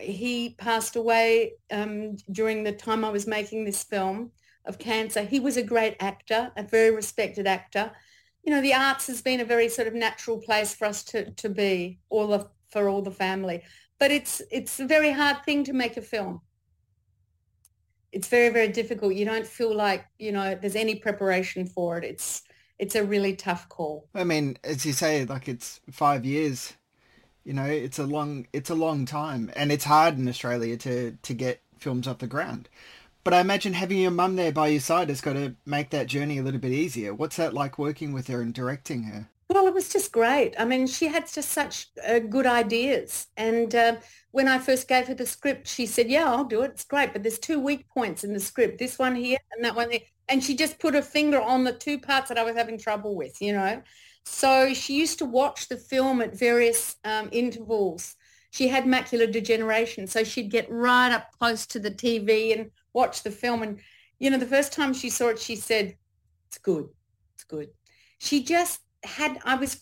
he 0.00 0.54
passed 0.56 0.96
away 0.96 1.56
um, 1.70 2.16
during 2.32 2.64
the 2.64 2.72
time 2.72 3.04
I 3.04 3.10
was 3.10 3.26
making 3.26 3.66
this 3.66 3.84
film 3.84 4.30
of 4.64 4.78
cancer. 4.78 5.20
He 5.20 5.40
was 5.40 5.58
a 5.58 5.62
great 5.62 5.96
actor, 6.00 6.50
a 6.56 6.62
very 6.62 6.90
respected 6.90 7.46
actor. 7.46 7.92
You 8.44 8.54
know, 8.54 8.62
the 8.62 8.72
arts 8.72 9.06
has 9.08 9.20
been 9.20 9.40
a 9.40 9.44
very 9.44 9.68
sort 9.68 9.88
of 9.88 9.94
natural 9.94 10.38
place 10.38 10.72
for 10.72 10.86
us 10.86 11.04
to, 11.04 11.32
to 11.32 11.50
be, 11.50 11.98
all 12.08 12.32
of, 12.32 12.48
for 12.70 12.88
all 12.88 13.02
the 13.02 13.10
family. 13.10 13.62
But 13.98 14.10
it's 14.10 14.40
it's 14.50 14.80
a 14.80 14.86
very 14.86 15.12
hard 15.12 15.44
thing 15.44 15.64
to 15.64 15.74
make 15.74 15.98
a 15.98 16.02
film 16.02 16.40
it's 18.12 18.28
very 18.28 18.48
very 18.50 18.68
difficult. 18.68 19.14
You 19.14 19.24
don't 19.24 19.46
feel 19.46 19.74
like 19.74 20.06
you 20.18 20.32
know 20.32 20.54
there's 20.54 20.76
any 20.76 20.96
preparation 20.96 21.66
for 21.66 21.98
it. 21.98 22.04
It's 22.04 22.42
it's 22.78 22.94
a 22.94 23.04
really 23.04 23.34
tough 23.34 23.68
call. 23.68 24.08
I 24.14 24.24
mean 24.24 24.58
as 24.64 24.84
you 24.84 24.92
say 24.92 25.24
like 25.24 25.48
it's 25.48 25.80
five 25.90 26.24
years 26.24 26.74
you 27.46 27.52
know 27.52 27.64
it's 27.64 27.98
a 27.98 28.04
long 28.04 28.46
it's 28.52 28.70
a 28.70 28.74
long 28.74 29.06
time 29.06 29.50
and 29.54 29.70
it's 29.70 29.84
hard 29.84 30.18
in 30.18 30.28
australia 30.28 30.76
to 30.76 31.16
to 31.22 31.32
get 31.32 31.62
films 31.78 32.06
off 32.08 32.18
the 32.18 32.26
ground. 32.26 32.68
But 33.24 33.34
i 33.34 33.40
imagine 33.40 33.72
having 33.72 33.98
your 33.98 34.10
mum 34.10 34.36
there 34.36 34.52
by 34.52 34.68
your 34.68 34.80
side 34.80 35.08
has 35.08 35.20
got 35.20 35.34
to 35.34 35.54
make 35.64 35.90
that 35.90 36.06
journey 36.06 36.38
a 36.38 36.42
little 36.42 36.60
bit 36.60 36.72
easier. 36.72 37.14
What's 37.14 37.36
that 37.36 37.54
like 37.54 37.78
working 37.78 38.12
with 38.12 38.26
her 38.28 38.40
and 38.40 38.52
directing 38.52 39.04
her 39.04 39.28
well, 39.48 39.66
it 39.66 39.74
was 39.74 39.88
just 39.88 40.10
great. 40.10 40.54
I 40.58 40.64
mean, 40.64 40.86
she 40.86 41.06
had 41.06 41.32
just 41.32 41.50
such 41.50 41.88
uh, 42.06 42.18
good 42.18 42.46
ideas. 42.46 43.28
And 43.36 43.72
uh, 43.74 43.96
when 44.32 44.48
I 44.48 44.58
first 44.58 44.88
gave 44.88 45.06
her 45.06 45.14
the 45.14 45.26
script, 45.26 45.68
she 45.68 45.86
said, 45.86 46.10
yeah, 46.10 46.28
I'll 46.28 46.44
do 46.44 46.62
it. 46.62 46.72
It's 46.72 46.84
great. 46.84 47.12
But 47.12 47.22
there's 47.22 47.38
two 47.38 47.60
weak 47.60 47.88
points 47.88 48.24
in 48.24 48.32
the 48.32 48.40
script, 48.40 48.78
this 48.78 48.98
one 48.98 49.14
here 49.14 49.38
and 49.52 49.64
that 49.64 49.76
one 49.76 49.88
there. 49.88 50.00
And 50.28 50.42
she 50.42 50.56
just 50.56 50.80
put 50.80 50.94
her 50.94 51.02
finger 51.02 51.40
on 51.40 51.62
the 51.62 51.72
two 51.72 52.00
parts 52.00 52.28
that 52.28 52.38
I 52.38 52.42
was 52.42 52.56
having 52.56 52.78
trouble 52.78 53.14
with, 53.14 53.40
you 53.40 53.52
know. 53.52 53.82
So 54.24 54.74
she 54.74 54.98
used 54.98 55.18
to 55.20 55.24
watch 55.24 55.68
the 55.68 55.76
film 55.76 56.20
at 56.20 56.36
various 56.36 56.96
um, 57.04 57.28
intervals. 57.30 58.16
She 58.50 58.66
had 58.66 58.84
macular 58.84 59.30
degeneration. 59.30 60.08
So 60.08 60.24
she'd 60.24 60.50
get 60.50 60.66
right 60.68 61.12
up 61.12 61.30
close 61.38 61.66
to 61.66 61.78
the 61.78 61.92
TV 61.92 62.58
and 62.58 62.72
watch 62.92 63.22
the 63.22 63.30
film. 63.30 63.62
And, 63.62 63.78
you 64.18 64.30
know, 64.30 64.38
the 64.38 64.46
first 64.46 64.72
time 64.72 64.92
she 64.92 65.10
saw 65.10 65.28
it, 65.28 65.38
she 65.38 65.54
said, 65.54 65.96
it's 66.48 66.58
good. 66.58 66.88
It's 67.34 67.44
good. 67.44 67.68
She 68.18 68.42
just 68.42 68.80
had 69.06 69.38
I 69.44 69.54
was 69.56 69.78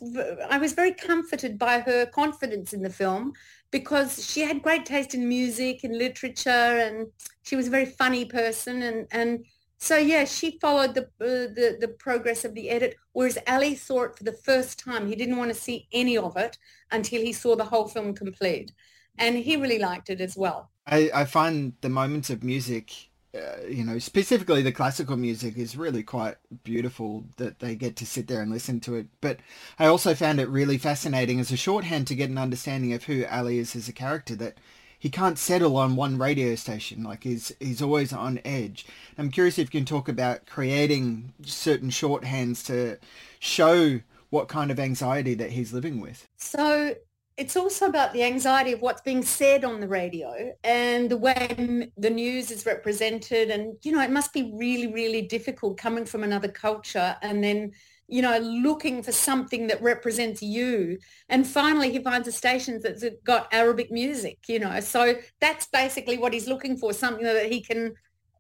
I 0.51 0.59
was 0.59 0.73
very 0.73 0.93
comforted 0.93 1.59
by 1.59 1.81
her 1.81 2.07
confidence 2.07 2.73
in 2.73 2.83
the 2.83 2.91
film 2.91 3.33
because 3.71 4.25
she 4.25 4.43
had 4.43 4.63
great 4.63 4.87
taste 4.87 5.15
in 5.15 5.29
music 5.29 5.85
and 5.85 5.97
literature 5.97 6.51
and 6.51 7.09
she 7.43 7.57
was 7.57 7.67
a 7.67 7.71
very 7.71 7.87
funny 7.87 8.25
person 8.25 8.83
and 8.83 9.07
and 9.11 9.45
so 9.79 9.97
yeah 9.97 10.25
she 10.25 10.59
followed 10.61 10.95
the 10.95 11.03
uh, 11.21 11.49
the 11.59 11.77
the 11.81 11.89
progress 11.89 12.45
of 12.45 12.55
the 12.55 12.71
edit 12.71 12.95
whereas 13.15 13.39
Ali 13.47 13.75
saw 13.75 14.03
it 14.03 14.17
for 14.17 14.25
the 14.25 14.33
first 14.45 14.79
time. 14.79 15.09
He 15.09 15.17
didn't 15.17 15.39
want 15.39 15.51
to 15.51 15.59
see 15.59 15.89
any 15.93 16.19
of 16.19 16.37
it 16.37 16.59
until 16.93 17.23
he 17.23 17.33
saw 17.33 17.57
the 17.57 17.65
whole 17.65 17.89
film 17.89 18.15
complete. 18.15 18.73
And 19.19 19.37
he 19.37 19.57
really 19.57 19.79
liked 19.79 20.11
it 20.11 20.21
as 20.21 20.37
well. 20.37 20.71
I, 20.87 21.11
I 21.15 21.25
find 21.25 21.73
the 21.81 21.89
moments 21.89 22.29
of 22.31 22.43
music 22.43 22.93
uh, 23.35 23.67
you 23.69 23.85
know, 23.85 23.99
specifically 23.99 24.63
the 24.63 24.73
classical 24.73 25.17
music 25.17 25.59
is 25.59 25.77
really 25.77 26.03
quite 26.03 26.37
beautiful 26.63 27.25
that 27.37 27.59
they 27.59 27.75
get 27.75 27.97
to 27.97 28.07
sit 28.07 28.29
there 28.29 28.41
and 28.41 28.51
listen 28.51 28.79
to 28.81 28.95
it. 28.95 29.07
But 29.21 29.39
I 29.79 29.87
also 29.87 30.15
found 30.15 30.41
it 30.41 30.49
really 30.49 30.79
fascinating 30.79 31.41
as 31.41 31.51
a 31.51 31.57
shorthand 31.57 32.07
to 32.09 32.15
get 32.15 32.31
an 32.31 32.39
understanding 32.39 32.93
of 32.93 33.05
who 33.05 33.25
Ali 33.27 33.59
is 33.59 33.75
as 33.75 33.89
a 33.89 33.93
character 33.93 34.37
that 34.37 34.59
he 34.99 35.11
can't 35.11 35.39
settle 35.39 35.77
on 35.77 35.97
one 35.97 36.17
radio 36.17 36.55
station. 36.55 37.03
Like 37.03 37.25
he's, 37.25 37.53
he's 37.59 37.83
always 37.83 38.13
on 38.13 38.41
edge. 38.45 38.87
I'm 39.19 39.31
curious 39.31 39.59
if 39.59 39.75
you 39.75 39.81
can 39.81 39.87
talk 39.87 40.09
about 40.09 40.47
creating 40.47 41.35
certain 41.43 41.91
shorthands 41.91 42.65
to 42.67 42.99
show 43.41 44.01
what 44.31 44.49
kind 44.49 44.71
of 44.71 44.81
anxiety 44.81 45.35
that 45.35 45.51
he's 45.51 45.73
living 45.73 46.01
with. 46.01 46.29
So 46.37 46.95
it's 47.37 47.57
also 47.57 47.87
about 47.87 48.13
the 48.13 48.23
anxiety 48.23 48.73
of 48.73 48.81
what's 48.81 49.01
being 49.03 49.23
said 49.23 49.65
on 49.65 49.81
the 49.81 49.89
radio 49.89 50.53
and 50.63 51.11
the 51.11 51.17
way 51.17 51.91
the 51.97 52.11
news 52.11 52.51
is 52.51 52.65
represented. 52.65 53.51
And, 53.51 53.77
you 53.83 53.91
know, 53.91 54.01
it 54.01 54.11
must 54.11 54.33
be 54.33 54.53
really, 54.55 54.93
really 54.93 55.23
difficult 55.23 55.77
coming 55.77 56.05
from 56.05 56.23
another 56.23 56.49
culture 56.49 57.17
and 57.23 57.43
then, 57.43 57.73
you 58.07 58.23
know, 58.23 58.39
looking 58.39 59.03
for 59.03 59.11
something 59.11 59.67
that 59.67 59.83
represents 59.83 60.43
you. 60.43 60.99
And 61.29 61.45
finally, 61.45 61.91
he 61.91 61.99
finds 61.99 62.29
a 62.29 62.33
station 62.33 62.81
that's 62.81 63.05
got 63.25 63.49
Arabic 63.53 63.91
music, 63.91 64.39
you 64.49 64.61
know. 64.61 64.79
So 64.79 65.17
that's 65.41 65.67
basically 65.67 66.19
what 66.19 66.33
he's 66.33 66.47
looking 66.47 66.77
for, 66.77 66.93
something 66.93 67.25
that 67.25 67.51
he 67.51 67.63
can 67.63 67.95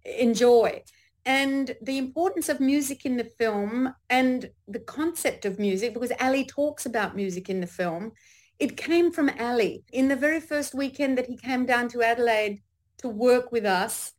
enjoy. 0.04 0.82
And 1.26 1.74
the 1.82 1.98
importance 1.98 2.48
of 2.48 2.60
music 2.60 3.06
in 3.06 3.16
the 3.16 3.24
film 3.24 3.92
and 4.10 4.50
the 4.68 4.80
concept 4.80 5.46
of 5.46 5.58
music, 5.58 5.94
because 5.94 6.12
Ali 6.20 6.44
talks 6.44 6.86
about 6.86 7.16
music 7.16 7.48
in 7.48 7.60
the 7.60 7.66
film, 7.66 8.12
it 8.58 8.76
came 8.76 9.10
from 9.10 9.30
Ali. 9.38 9.84
In 9.92 10.08
the 10.08 10.16
very 10.16 10.40
first 10.40 10.74
weekend 10.74 11.18
that 11.18 11.26
he 11.26 11.36
came 11.36 11.66
down 11.66 11.88
to 11.88 12.02
Adelaide 12.02 12.62
to 12.98 13.08
work 13.08 13.50
with 13.50 13.64
us, 13.66 14.12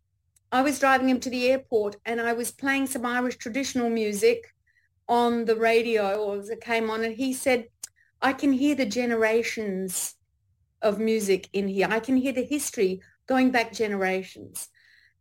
I 0.51 0.61
was 0.61 0.79
driving 0.79 1.09
him 1.09 1.19
to 1.21 1.29
the 1.29 1.49
airport 1.49 1.97
and 2.05 2.21
I 2.21 2.33
was 2.33 2.51
playing 2.51 2.87
some 2.87 3.05
Irish 3.05 3.37
traditional 3.37 3.89
music 3.89 4.53
on 5.07 5.45
the 5.45 5.55
radio 5.55 6.15
or 6.15 6.37
as 6.37 6.49
it 6.49 6.61
came 6.61 6.89
on 6.89 7.03
and 7.03 7.15
he 7.15 7.33
said, 7.33 7.67
I 8.21 8.33
can 8.33 8.53
hear 8.53 8.75
the 8.75 8.85
generations 8.85 10.15
of 10.81 10.99
music 10.99 11.49
in 11.53 11.67
here. 11.67 11.87
I 11.89 11.99
can 11.99 12.17
hear 12.17 12.33
the 12.33 12.45
history 12.45 13.01
going 13.27 13.51
back 13.51 13.73
generations. 13.73 14.69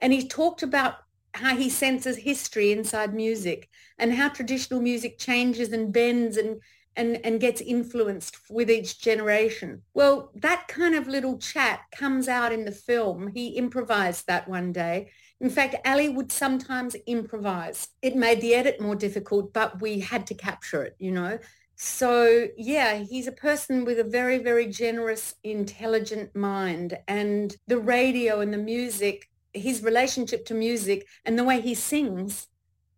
And 0.00 0.12
he 0.12 0.28
talked 0.28 0.62
about 0.62 0.96
how 1.32 1.56
he 1.56 1.68
senses 1.68 2.16
history 2.18 2.70
inside 2.70 3.14
music 3.14 3.68
and 3.98 4.12
how 4.12 4.28
traditional 4.28 4.80
music 4.80 5.18
changes 5.18 5.72
and 5.72 5.92
bends 5.92 6.36
and 6.36 6.60
and, 6.96 7.24
and 7.24 7.40
gets 7.40 7.60
influenced 7.60 8.38
with 8.48 8.70
each 8.70 9.00
generation. 9.00 9.82
Well, 9.94 10.30
that 10.36 10.68
kind 10.68 10.94
of 10.94 11.08
little 11.08 11.38
chat 11.38 11.80
comes 11.92 12.28
out 12.28 12.52
in 12.52 12.64
the 12.64 12.72
film. 12.72 13.32
He 13.34 13.48
improvised 13.48 14.26
that 14.26 14.48
one 14.48 14.72
day. 14.72 15.10
In 15.40 15.50
fact, 15.50 15.76
Ali 15.84 16.08
would 16.08 16.32
sometimes 16.32 16.94
improvise. 17.06 17.88
It 18.02 18.16
made 18.16 18.40
the 18.40 18.54
edit 18.54 18.80
more 18.80 18.96
difficult, 18.96 19.52
but 19.52 19.80
we 19.80 20.00
had 20.00 20.26
to 20.28 20.34
capture 20.34 20.82
it, 20.82 20.94
you 20.98 21.10
know. 21.10 21.38
So 21.76 22.46
yeah, 22.56 22.98
he's 22.98 23.26
a 23.26 23.32
person 23.32 23.84
with 23.84 23.98
a 23.98 24.04
very, 24.04 24.38
very 24.38 24.66
generous, 24.66 25.34
intelligent 25.42 26.34
mind. 26.34 26.98
And 27.08 27.54
the 27.66 27.78
radio 27.78 28.40
and 28.40 28.52
the 28.52 28.58
music, 28.58 29.28
his 29.52 29.82
relationship 29.82 30.46
to 30.46 30.54
music 30.54 31.06
and 31.24 31.38
the 31.38 31.44
way 31.44 31.60
he 31.60 31.74
sings, 31.74 32.46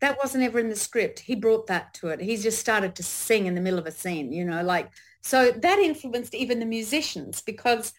that 0.01 0.19
wasn't 0.19 0.45
ever 0.45 0.59
in 0.59 0.69
the 0.69 0.77
script. 0.77 1.21
He 1.21 1.35
brought 1.35 1.67
that 1.69 1.95
to 1.95 2.09
it. 2.09 2.21
He 2.21 2.37
just 2.37 2.59
started 2.59 2.95
to 2.97 3.03
sing 3.03 3.47
in 3.47 3.55
the 3.55 3.61
middle 3.61 3.79
of 3.79 3.87
a 3.87 3.91
scene, 3.91 4.33
you 4.33 4.45
know, 4.45 4.63
like, 4.63 4.91
so 5.23 5.51
that 5.51 5.79
influenced 5.79 6.35
even 6.35 6.61
the 6.61 6.67
musicians 6.67 7.41
because 7.41 7.93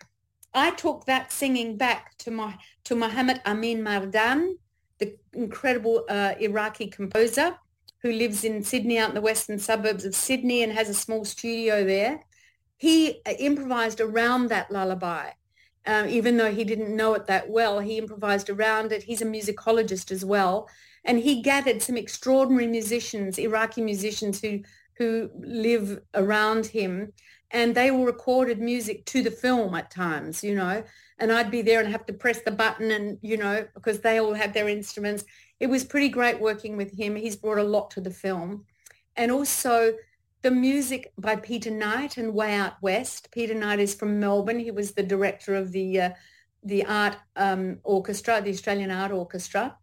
I 0.54 0.72
took 0.72 1.06
that 1.06 1.32
singing 1.32 1.76
back 1.76 2.18
to 2.20 2.32
my, 2.32 2.58
to 2.86 2.96
Muhammad 2.96 3.42
Amin 3.46 3.84
Mardan, 3.84 4.54
the 5.00 5.18
incredible 5.34 6.06
uh, 6.10 6.34
Iraqi 6.40 6.88
composer 6.88 7.58
who 8.02 8.12
lives 8.12 8.44
in 8.44 8.64
Sydney 8.64 8.98
out 8.98 9.10
in 9.10 9.16
the 9.16 9.22
western 9.22 9.60
suburbs 9.60 10.06
of 10.06 10.16
Sydney 10.16 10.64
and 10.64 10.72
has 10.72 10.90
a 10.90 10.94
small 10.94 11.26
studio 11.26 11.84
there. 11.84 12.24
He 12.78 13.22
uh, 13.26 13.34
improvised 13.40 14.00
around 14.00 14.50
that 14.50 14.72
lullaby. 14.72 15.32
Um, 15.88 16.08
even 16.10 16.38
though 16.38 16.52
he 16.52 16.64
didn't 16.64 16.96
know 16.96 17.14
it 17.14 17.28
that 17.28 17.50
well, 17.50 17.80
he 17.80 17.98
improvised 17.98 18.50
around 18.50 18.92
it. 18.92 19.04
He's 19.04 19.22
a 19.22 19.26
musicologist 19.26 20.12
as 20.12 20.26
well. 20.26 20.70
And 21.06 21.18
he 21.20 21.42
gathered 21.42 21.82
some 21.82 21.96
extraordinary 21.96 22.68
musicians, 22.68 23.38
Iraqi 23.38 23.82
musicians 23.82 24.42
who, 24.42 24.60
who 24.98 25.30
live 25.40 26.02
around 26.14 26.66
him. 26.66 27.14
And 27.52 27.74
they 27.74 27.90
all 27.90 28.04
recorded 28.04 28.60
music 28.60 29.06
to 29.06 29.24
the 29.24 29.32
film 29.32 29.74
at 29.76 29.90
times, 29.90 30.44
you 30.44 30.56
know. 30.56 30.84
And 31.20 31.32
I'd 31.32 31.50
be 31.50 31.62
there 31.62 31.80
and 31.80 31.90
have 31.90 32.06
to 32.08 32.14
press 32.14 32.42
the 32.42 32.52
button 32.52 32.92
and, 32.92 33.18
you 33.22 33.38
know, 33.38 33.66
because 33.74 34.02
they 34.02 34.20
all 34.20 34.34
had 34.34 34.54
their 34.54 34.68
instruments 34.68 35.24
it 35.60 35.68
was 35.68 35.84
pretty 35.84 36.10
great 36.10 36.40
working 36.40 36.78
with 36.78 36.98
him. 36.98 37.16
He's 37.16 37.36
brought 37.36 37.58
a 37.58 37.64
lot 37.64 37.92
to 37.92 38.02
the 38.02 38.12
film. 38.12 38.66
And 39.16 39.32
also 39.32 39.94
the 40.48 40.56
music 40.56 41.12
by 41.18 41.36
Peter 41.36 41.70
Knight 41.70 42.16
and 42.16 42.34
Way 42.34 42.56
Out 42.56 42.82
West. 42.82 43.30
Peter 43.34 43.54
Knight 43.54 43.82
is 43.82 43.94
from 43.94 44.18
Melbourne. 44.18 44.60
He 44.60 44.72
was 44.72 44.94
the 44.94 45.04
director 45.04 45.56
of 45.56 45.74
the, 45.74 46.00
uh, 46.00 46.10
the 46.64 46.86
art 46.86 47.18
um, 47.36 47.80
orchestra, 47.84 48.40
the 48.42 48.52
Australian 48.52 48.90
Art 48.90 49.12
Orchestra. 49.12 49.76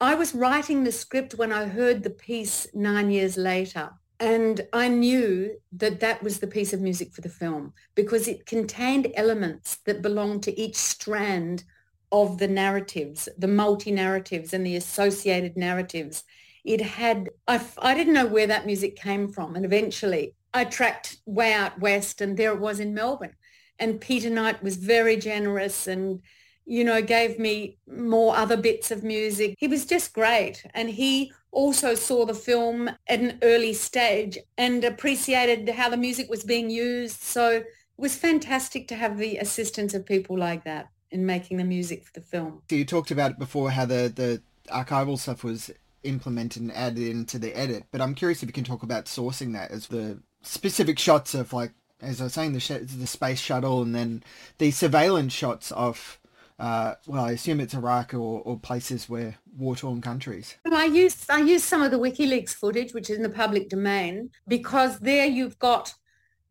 I 0.00 0.14
was 0.14 0.34
writing 0.34 0.84
the 0.84 0.90
script 0.90 1.34
when 1.34 1.52
I 1.52 1.66
heard 1.66 2.02
the 2.02 2.08
piece 2.08 2.66
nine 2.72 3.10
years 3.10 3.36
later. 3.36 3.90
And 4.18 4.66
I 4.72 4.88
knew 4.88 5.58
that 5.72 6.00
that 6.00 6.22
was 6.22 6.38
the 6.38 6.46
piece 6.46 6.72
of 6.72 6.80
music 6.80 7.12
for 7.12 7.20
the 7.20 7.28
film 7.28 7.74
because 7.94 8.26
it 8.26 8.46
contained 8.46 9.12
elements 9.16 9.80
that 9.84 10.00
belonged 10.00 10.44
to 10.44 10.58
each 10.58 10.76
strand 10.76 11.64
of 12.10 12.38
the 12.38 12.48
narratives, 12.48 13.28
the 13.36 13.48
multi-narratives 13.48 14.54
and 14.54 14.64
the 14.64 14.76
associated 14.76 15.58
narratives. 15.58 16.24
It 16.64 16.80
had, 16.80 17.30
I, 17.48 17.60
I 17.78 17.94
didn't 17.94 18.14
know 18.14 18.26
where 18.26 18.46
that 18.46 18.66
music 18.66 18.96
came 18.96 19.28
from. 19.28 19.56
And 19.56 19.64
eventually 19.64 20.34
I 20.52 20.64
tracked 20.64 21.18
way 21.26 21.52
out 21.52 21.80
west 21.80 22.20
and 22.20 22.36
there 22.36 22.52
it 22.52 22.60
was 22.60 22.80
in 22.80 22.94
Melbourne. 22.94 23.34
And 23.78 24.00
Peter 24.00 24.30
Knight 24.30 24.62
was 24.62 24.76
very 24.76 25.16
generous 25.16 25.86
and, 25.86 26.20
you 26.66 26.84
know, 26.84 27.00
gave 27.00 27.38
me 27.38 27.78
more 27.90 28.36
other 28.36 28.56
bits 28.56 28.90
of 28.90 29.02
music. 29.02 29.54
He 29.58 29.68
was 29.68 29.86
just 29.86 30.12
great. 30.12 30.64
And 30.74 30.90
he 30.90 31.32
also 31.50 31.94
saw 31.94 32.26
the 32.26 32.34
film 32.34 32.88
at 33.08 33.20
an 33.20 33.38
early 33.42 33.72
stage 33.72 34.38
and 34.58 34.84
appreciated 34.84 35.68
how 35.70 35.88
the 35.88 35.96
music 35.96 36.28
was 36.28 36.44
being 36.44 36.70
used. 36.70 37.22
So 37.22 37.50
it 37.50 37.66
was 37.96 38.16
fantastic 38.16 38.86
to 38.88 38.94
have 38.94 39.18
the 39.18 39.38
assistance 39.38 39.94
of 39.94 40.04
people 40.04 40.38
like 40.38 40.64
that 40.64 40.88
in 41.10 41.26
making 41.26 41.56
the 41.56 41.64
music 41.64 42.04
for 42.04 42.12
the 42.12 42.20
film. 42.20 42.62
So 42.70 42.76
you 42.76 42.84
talked 42.84 43.10
about 43.10 43.32
it 43.32 43.38
before 43.38 43.70
how 43.70 43.86
the, 43.86 44.12
the 44.14 44.42
archival 44.72 45.18
stuff 45.18 45.42
was 45.42 45.70
implemented 46.02 46.62
and 46.62 46.72
added 46.72 47.08
into 47.08 47.38
the 47.38 47.56
edit, 47.56 47.84
but 47.90 48.00
I'm 48.00 48.14
curious 48.14 48.42
if 48.42 48.48
you 48.48 48.52
can 48.52 48.64
talk 48.64 48.82
about 48.82 49.06
sourcing 49.06 49.52
that 49.54 49.70
as 49.70 49.86
the 49.86 50.20
specific 50.42 50.98
shots 50.98 51.34
of 51.34 51.52
like, 51.52 51.72
as 52.00 52.20
I 52.20 52.24
was 52.24 52.34
saying, 52.34 52.52
the, 52.54 52.60
sh- 52.60 52.96
the 52.96 53.06
space 53.06 53.40
shuttle 53.40 53.82
and 53.82 53.94
then 53.94 54.22
the 54.58 54.70
surveillance 54.70 55.32
shots 55.32 55.70
of 55.72 56.18
uh, 56.60 56.94
well, 57.06 57.24
I 57.24 57.30
assume 57.32 57.58
it's 57.58 57.72
Iraq 57.72 58.12
or, 58.12 58.42
or 58.42 58.58
places 58.58 59.08
where 59.08 59.38
war-torn 59.56 60.02
countries. 60.02 60.56
I 60.70 60.84
use 60.84 61.24
I 61.30 61.40
use 61.40 61.64
some 61.64 61.80
of 61.80 61.90
the 61.90 61.98
WikiLeaks 61.98 62.50
footage, 62.50 62.92
which 62.92 63.08
is 63.08 63.16
in 63.16 63.22
the 63.22 63.30
public 63.30 63.70
domain, 63.70 64.30
because 64.46 64.98
there 64.98 65.24
you've 65.24 65.58
got 65.58 65.94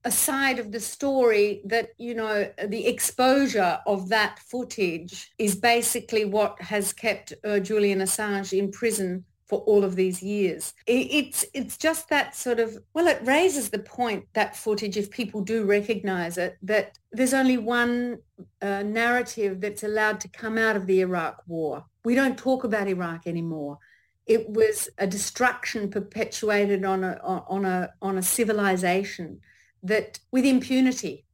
a 0.06 0.12
side 0.12 0.58
of 0.58 0.72
the 0.72 0.80
story 0.80 1.62
that 1.66 1.90
you 2.00 2.16
know 2.16 2.50
the 2.68 2.88
exposure 2.88 3.80
of 3.86 4.10
that 4.10 4.40
footage 4.40 5.32
is 5.38 5.56
basically 5.56 6.26
what 6.26 6.60
has 6.60 6.92
kept 6.92 7.34
uh, 7.44 7.60
Julian 7.60 8.00
Assange 8.00 8.58
in 8.58 8.72
prison 8.72 9.26
for 9.50 9.62
all 9.62 9.84
of 9.84 9.96
these 9.96 10.22
years. 10.22 10.74
It's 10.86 11.44
it's 11.56 11.76
just 11.76 12.08
that 12.10 12.36
sort 12.36 12.60
of 12.60 12.78
well, 12.94 13.08
it 13.08 13.20
raises 13.24 13.70
the 13.70 13.80
point 13.80 14.26
that 14.34 14.56
footage, 14.56 14.96
if 14.96 15.10
people 15.10 15.42
do 15.42 15.66
recognise 15.66 16.38
it, 16.38 16.58
that 16.62 17.00
there's 17.12 17.34
only 17.34 17.58
one 17.58 18.20
uh, 18.62 18.84
narrative 18.84 19.60
that's 19.60 19.84
allowed 19.84 20.20
to 20.22 20.28
come 20.30 20.60
out 20.60 20.76
of 20.76 20.86
the 20.86 21.02
Iraq 21.02 21.42
War. 21.48 21.84
We 22.06 22.14
don't 22.14 22.38
talk 22.38 22.64
about 22.64 22.88
Iraq 22.88 23.26
anymore. 23.26 23.80
It 24.28 24.48
was 24.48 24.88
a 25.00 25.08
destruction 25.08 25.90
perpetuated 25.90 26.86
on 26.86 27.04
a 27.04 27.20
on 27.24 27.66
a 27.66 27.90
on 28.04 28.20
a 28.20 28.22
civilization 28.22 29.42
that 29.82 30.20
with 30.32 30.46
impunity. 30.46 31.26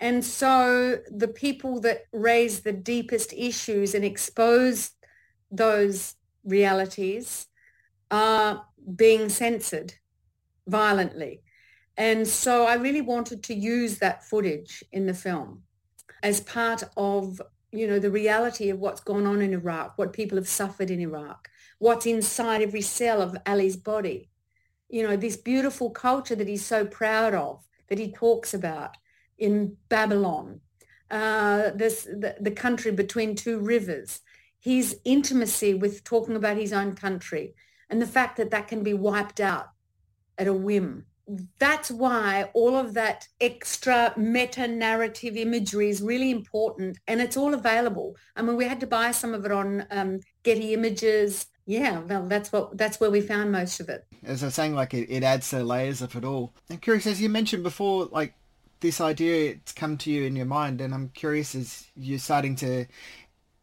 And 0.00 0.24
so 0.24 0.98
the 1.10 1.28
people 1.28 1.80
that 1.82 2.06
raise 2.12 2.60
the 2.60 2.72
deepest 2.72 3.32
issues 3.32 3.94
and 3.94 4.04
expose 4.04 4.90
those 5.50 6.16
realities 6.46 7.46
are 8.10 8.64
being 8.94 9.28
censored 9.28 9.94
violently. 10.66 11.42
And 11.96 12.26
so 12.26 12.66
I 12.66 12.74
really 12.74 13.00
wanted 13.00 13.42
to 13.44 13.54
use 13.54 13.98
that 13.98 14.24
footage 14.24 14.84
in 14.92 15.06
the 15.06 15.14
film 15.14 15.62
as 16.22 16.40
part 16.40 16.82
of, 16.96 17.40
you 17.72 17.86
know, 17.86 17.98
the 17.98 18.10
reality 18.10 18.70
of 18.70 18.78
what's 18.78 19.00
gone 19.00 19.26
on 19.26 19.40
in 19.40 19.52
Iraq, 19.52 19.96
what 19.96 20.12
people 20.12 20.36
have 20.36 20.48
suffered 20.48 20.90
in 20.90 21.00
Iraq, 21.00 21.48
what's 21.78 22.06
inside 22.06 22.62
every 22.62 22.82
cell 22.82 23.22
of 23.22 23.36
Ali's 23.46 23.76
body. 23.76 24.30
You 24.88 25.06
know, 25.06 25.16
this 25.16 25.36
beautiful 25.36 25.90
culture 25.90 26.34
that 26.36 26.48
he's 26.48 26.64
so 26.64 26.84
proud 26.84 27.34
of 27.34 27.66
that 27.88 27.98
he 27.98 28.12
talks 28.12 28.54
about 28.54 28.96
in 29.38 29.76
Babylon, 29.88 30.60
uh, 31.10 31.70
this 31.74 32.04
the, 32.04 32.36
the 32.40 32.50
country 32.50 32.90
between 32.90 33.34
two 33.34 33.58
rivers, 33.58 34.20
his 34.66 34.98
intimacy 35.04 35.74
with 35.74 36.02
talking 36.02 36.34
about 36.34 36.56
his 36.56 36.72
own 36.72 36.96
country, 36.96 37.54
and 37.88 38.02
the 38.02 38.06
fact 38.06 38.36
that 38.36 38.50
that 38.50 38.66
can 38.66 38.82
be 38.82 38.94
wiped 38.94 39.38
out 39.38 39.68
at 40.38 40.48
a 40.48 40.52
whim. 40.52 41.06
That's 41.60 41.88
why 41.88 42.50
all 42.52 42.74
of 42.74 42.94
that 42.94 43.28
extra 43.40 44.12
meta-narrative 44.16 45.36
imagery 45.36 45.88
is 45.88 46.02
really 46.02 46.32
important, 46.32 46.98
and 47.06 47.20
it's 47.20 47.36
all 47.36 47.54
available. 47.54 48.16
I 48.34 48.42
mean, 48.42 48.56
we 48.56 48.64
had 48.64 48.80
to 48.80 48.88
buy 48.88 49.12
some 49.12 49.34
of 49.34 49.44
it 49.44 49.52
on 49.52 49.86
um, 49.92 50.18
Getty 50.42 50.74
Images. 50.74 51.46
Yeah, 51.64 52.00
well, 52.00 52.26
that's 52.26 52.50
what 52.50 52.76
that's 52.76 52.98
where 52.98 53.12
we 53.12 53.20
found 53.20 53.52
most 53.52 53.78
of 53.78 53.88
it 53.88 54.04
as 54.24 54.42
I 54.42 54.46
was 54.46 54.54
saying, 54.56 54.74
like 54.74 54.94
it, 54.94 55.08
it 55.08 55.22
adds 55.22 55.48
to 55.50 55.62
layers 55.62 56.02
of 56.02 56.16
it 56.16 56.24
all. 56.24 56.52
I'm 56.70 56.78
curious, 56.78 57.06
as 57.06 57.20
you 57.20 57.28
mentioned 57.28 57.62
before, 57.62 58.06
like 58.06 58.34
this 58.80 59.00
idea 59.00 59.52
it's 59.52 59.72
come 59.72 59.96
to 59.98 60.10
you 60.10 60.24
in 60.24 60.34
your 60.34 60.46
mind, 60.46 60.80
and 60.80 60.92
I'm 60.92 61.10
curious 61.10 61.54
as 61.54 61.86
you're 61.96 62.18
starting 62.18 62.56
to 62.56 62.86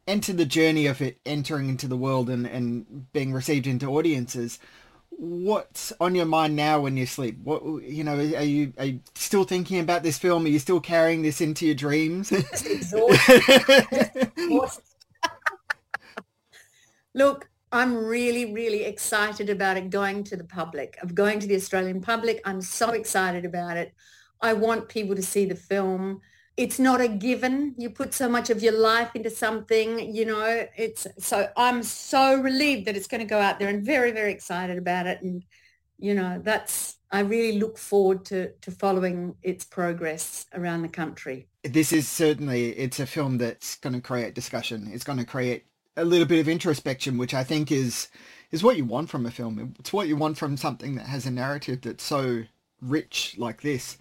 enter 0.08 0.34
the 0.34 0.46
journey 0.46 0.86
of 0.88 1.02
it 1.02 1.20
entering 1.26 1.70
into 1.70 1.88
the 1.88 1.98
world 1.98 2.30
and, 2.30 2.46
and 2.46 3.12
being 3.14 3.34
received 3.34 3.68
into 3.68 3.88
audiences. 3.88 4.60
What's 5.10 5.94
on 6.00 6.16
your 6.16 6.26
mind 6.26 6.56
now 6.56 6.80
when 6.82 6.98
you 6.98 7.06
sleep? 7.06 7.38
What 7.44 7.64
you 7.84 8.04
know? 8.04 8.18
Are 8.18 8.44
you 8.44 8.74
are 8.80 8.86
you 8.86 9.02
still 9.16 9.44
thinking 9.44 9.80
about 9.80 10.02
this 10.04 10.18
film? 10.18 10.46
Are 10.46 10.50
you 10.50 10.60
still 10.60 10.80
carrying 10.80 11.22
this 11.22 11.40
into 11.40 11.68
your 11.68 11.76
dreams? 11.76 12.32
Look, 17.14 17.48
I'm 17.72 18.06
really, 18.06 18.54
really 18.54 18.84
excited 18.84 19.50
about 19.50 19.78
it 19.78 19.90
going 19.92 20.24
to 20.26 20.36
the 20.36 20.44
public, 20.44 20.98
of 21.02 21.16
going 21.16 21.40
to 21.40 21.48
the 21.48 21.56
Australian 21.56 22.02
public. 22.02 22.42
I'm 22.44 22.62
so 22.62 22.90
excited 22.90 23.46
about 23.46 23.78
it. 23.78 23.94
I 24.42 24.54
want 24.54 24.90
people 24.90 25.16
to 25.16 25.24
see 25.24 25.46
the 25.46 25.56
film. 25.56 26.22
It's 26.56 26.78
not 26.78 27.02
a 27.02 27.08
given. 27.08 27.74
You 27.78 27.90
put 27.90 28.14
so 28.14 28.30
much 28.30 28.50
of 28.50 28.62
your 28.62 28.74
life 28.74 29.16
into 29.16 29.30
something, 29.30 30.14
you 30.14 30.26
know, 30.26 30.68
it's 30.78 31.08
so 31.18 31.50
I'm 31.58 31.82
so 31.82 32.40
relieved 32.40 32.86
that 32.86 32.96
it's 32.96 33.08
going 33.08 33.22
to 33.22 33.28
go 33.28 33.40
out 33.40 33.60
there 33.60 33.70
and 33.70 33.84
very, 33.84 34.12
very 34.12 34.32
excited 34.32 34.78
about 34.78 35.08
it. 35.08 35.22
And, 35.24 35.44
you 35.98 36.14
know, 36.14 36.40
that's, 36.44 36.98
I 37.12 37.22
really 37.22 37.60
look 37.60 37.78
forward 37.78 38.26
to, 38.26 38.52
to 38.62 38.72
following 38.72 39.36
its 39.42 39.66
progress 39.66 40.46
around 40.54 40.84
the 40.84 40.90
country. 40.90 41.48
This 41.64 41.92
is 41.92 42.08
certainly, 42.08 42.70
it's 42.72 43.00
a 43.00 43.06
film 43.06 43.38
that's 43.40 43.76
going 43.78 43.94
to 43.94 44.02
create 44.02 44.36
discussion. 44.36 44.90
It's 44.94 45.04
going 45.04 45.20
to 45.20 45.26
create 45.26 45.66
a 45.98 46.06
little 46.06 46.28
bit 46.28 46.40
of 46.40 46.50
introspection, 46.50 47.18
which 47.18 47.34
I 47.34 47.44
think 47.44 47.72
is 47.72 48.10
is 48.52 48.64
what 48.64 48.78
you 48.78 48.86
want 48.86 49.10
from 49.10 49.26
a 49.26 49.32
film. 49.32 49.74
It's 49.80 49.92
what 49.92 50.08
you 50.08 50.16
want 50.16 50.38
from 50.38 50.58
something 50.58 50.96
that 50.96 51.08
has 51.08 51.26
a 51.26 51.32
narrative 51.32 51.82
that's 51.82 52.04
so 52.04 52.44
rich 52.82 53.36
like 53.40 53.62
this. 53.62 53.98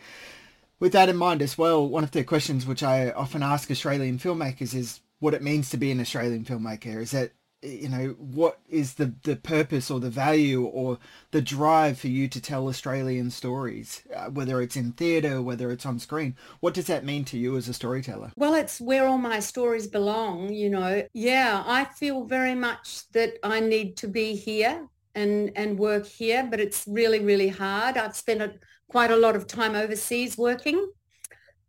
With 0.82 0.94
that 0.94 1.08
in 1.08 1.16
mind 1.16 1.42
as 1.42 1.56
well, 1.56 1.88
one 1.88 2.02
of 2.02 2.10
the 2.10 2.24
questions 2.24 2.66
which 2.66 2.82
I 2.82 3.12
often 3.12 3.40
ask 3.40 3.70
Australian 3.70 4.18
filmmakers 4.18 4.74
is 4.74 4.98
what 5.20 5.32
it 5.32 5.40
means 5.40 5.70
to 5.70 5.76
be 5.76 5.92
an 5.92 6.00
Australian 6.00 6.44
filmmaker. 6.44 7.00
Is 7.00 7.12
that 7.12 7.30
you 7.62 7.88
know 7.88 8.16
what 8.18 8.58
is 8.68 8.94
the 8.94 9.14
the 9.22 9.36
purpose 9.36 9.92
or 9.92 10.00
the 10.00 10.10
value 10.10 10.64
or 10.64 10.98
the 11.30 11.40
drive 11.40 12.00
for 12.00 12.08
you 12.08 12.26
to 12.26 12.40
tell 12.40 12.66
australian 12.66 13.30
stories 13.30 14.02
uh, 14.16 14.24
whether 14.30 14.60
it's 14.60 14.74
in 14.74 14.90
theater 14.90 15.40
whether 15.40 15.70
it's 15.70 15.86
on 15.86 16.00
screen 16.00 16.34
what 16.58 16.74
does 16.74 16.88
that 16.88 17.04
mean 17.04 17.24
to 17.24 17.38
you 17.38 17.56
as 17.56 17.68
a 17.68 17.72
storyteller 17.72 18.32
Well, 18.36 18.54
it's 18.54 18.80
where 18.80 19.06
all 19.06 19.18
my 19.18 19.38
stories 19.38 19.86
belong, 19.86 20.52
you 20.52 20.70
know. 20.70 21.04
Yeah, 21.14 21.62
I 21.64 21.84
feel 21.84 22.24
very 22.24 22.56
much 22.56 23.08
that 23.12 23.34
I 23.44 23.60
need 23.60 23.96
to 23.98 24.08
be 24.08 24.34
here 24.34 24.88
and, 25.14 25.52
and 25.56 25.78
work 25.78 26.06
here, 26.06 26.46
but 26.50 26.60
it's 26.60 26.84
really, 26.86 27.20
really 27.20 27.48
hard. 27.48 27.96
I've 27.96 28.16
spent 28.16 28.42
a, 28.42 28.54
quite 28.92 29.10
a 29.10 29.16
lot 29.16 29.34
of 29.34 29.46
time 29.46 29.74
overseas 29.74 30.36
working. 30.36 30.78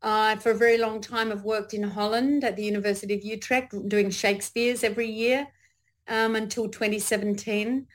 Uh, 0.02 0.36
for 0.36 0.52
a 0.52 0.58
very 0.66 0.78
long 0.78 1.00
time, 1.00 1.32
I've 1.32 1.46
worked 1.46 1.74
in 1.74 1.82
Holland 1.82 2.44
at 2.44 2.58
the 2.58 2.66
University 2.66 3.14
of 3.14 3.24
Utrecht 3.24 3.74
doing 3.88 4.10
Shakespeare's 4.10 4.84
every 4.84 5.10
year 5.10 5.48
um, 6.10 6.36
until 6.36 6.68
2017. 6.68 7.88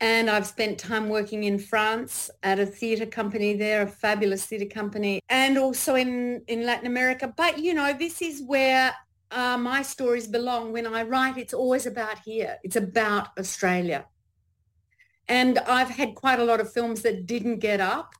And 0.00 0.28
I've 0.28 0.46
spent 0.46 0.78
time 0.78 1.08
working 1.08 1.44
in 1.44 1.58
France 1.58 2.28
at 2.42 2.58
a 2.58 2.66
theatre 2.66 3.06
company 3.06 3.54
there, 3.54 3.80
a 3.80 3.86
fabulous 3.86 4.44
theatre 4.44 4.66
company, 4.66 5.22
and 5.30 5.56
also 5.56 5.94
in, 5.94 6.42
in 6.46 6.66
Latin 6.66 6.86
America. 6.86 7.32
But, 7.34 7.58
you 7.58 7.72
know, 7.72 7.94
this 7.94 8.20
is 8.20 8.42
where 8.42 8.94
uh, 9.30 9.56
my 9.56 9.80
stories 9.80 10.26
belong. 10.26 10.70
When 10.74 10.86
I 10.86 11.02
write, 11.04 11.38
it's 11.38 11.54
always 11.54 11.86
about 11.86 12.18
here. 12.26 12.58
It's 12.62 12.76
about 12.76 13.28
Australia. 13.38 14.04
And 15.28 15.58
I've 15.60 15.88
had 15.88 16.14
quite 16.14 16.40
a 16.40 16.44
lot 16.44 16.60
of 16.60 16.70
films 16.70 17.00
that 17.00 17.24
didn't 17.24 17.60
get 17.60 17.80
up 17.80 18.12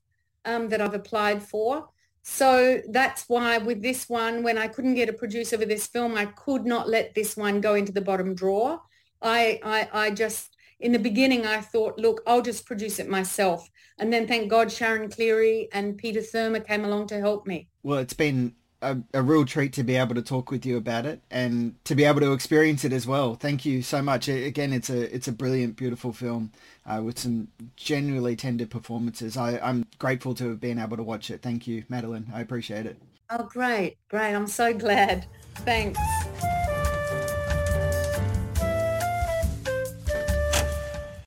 um, 0.46 0.68
that 0.70 0.80
I've 0.80 0.94
applied 0.94 1.42
for. 1.42 1.88
So 2.22 2.80
that's 2.88 3.28
why 3.28 3.58
with 3.58 3.82
this 3.82 4.08
one, 4.08 4.42
when 4.42 4.58
I 4.58 4.66
couldn't 4.66 4.94
get 4.94 5.08
a 5.08 5.12
producer 5.12 5.58
for 5.58 5.64
this 5.66 5.86
film, 5.86 6.16
I 6.16 6.26
could 6.26 6.64
not 6.64 6.88
let 6.88 7.14
this 7.14 7.36
one 7.36 7.60
go 7.60 7.74
into 7.74 7.92
the 7.92 8.00
bottom 8.00 8.34
drawer. 8.34 8.80
I, 9.22 9.60
I, 9.64 9.88
I 9.92 10.10
just, 10.10 10.56
in 10.80 10.92
the 10.92 10.98
beginning, 10.98 11.46
I 11.46 11.60
thought, 11.60 11.98
look, 11.98 12.22
I'll 12.26 12.42
just 12.42 12.66
produce 12.66 12.98
it 12.98 13.08
myself. 13.08 13.68
And 13.98 14.12
then 14.12 14.26
thank 14.26 14.50
God 14.50 14.72
Sharon 14.72 15.08
Cleary 15.08 15.68
and 15.72 15.96
Peter 15.96 16.20
Thurmer 16.20 16.66
came 16.66 16.84
along 16.84 17.06
to 17.08 17.20
help 17.20 17.46
me. 17.46 17.68
well 17.82 17.98
it's 17.98 18.12
been 18.12 18.54
a, 18.86 19.18
a 19.18 19.22
real 19.22 19.44
treat 19.44 19.72
to 19.74 19.82
be 19.82 19.96
able 19.96 20.14
to 20.14 20.22
talk 20.22 20.50
with 20.50 20.64
you 20.64 20.76
about 20.76 21.06
it 21.06 21.20
and 21.30 21.74
to 21.84 21.94
be 21.94 22.04
able 22.04 22.20
to 22.20 22.32
experience 22.32 22.84
it 22.84 22.92
as 22.92 23.06
well. 23.06 23.34
Thank 23.34 23.64
you 23.64 23.82
so 23.82 24.02
much. 24.02 24.28
Again 24.28 24.72
it's 24.72 24.90
a 24.90 25.14
it's 25.14 25.28
a 25.28 25.32
brilliant 25.32 25.76
beautiful 25.76 26.12
film 26.12 26.52
uh, 26.86 27.00
with 27.02 27.18
some 27.18 27.48
genuinely 27.76 28.36
tender 28.36 28.66
performances. 28.66 29.36
I, 29.36 29.58
i'm 29.58 29.86
grateful 29.98 30.34
to 30.34 30.48
have 30.50 30.60
been 30.60 30.78
able 30.78 30.96
to 30.96 31.02
watch 31.02 31.30
it. 31.30 31.42
Thank 31.42 31.66
you 31.66 31.84
madeleine. 31.88 32.26
I 32.32 32.40
appreciate 32.40 32.86
it. 32.86 32.96
Oh, 33.30 33.44
great, 33.44 33.96
great. 34.08 34.34
I'm 34.34 34.46
so 34.46 34.72
glad. 34.72 35.26
Thanks. 35.56 35.98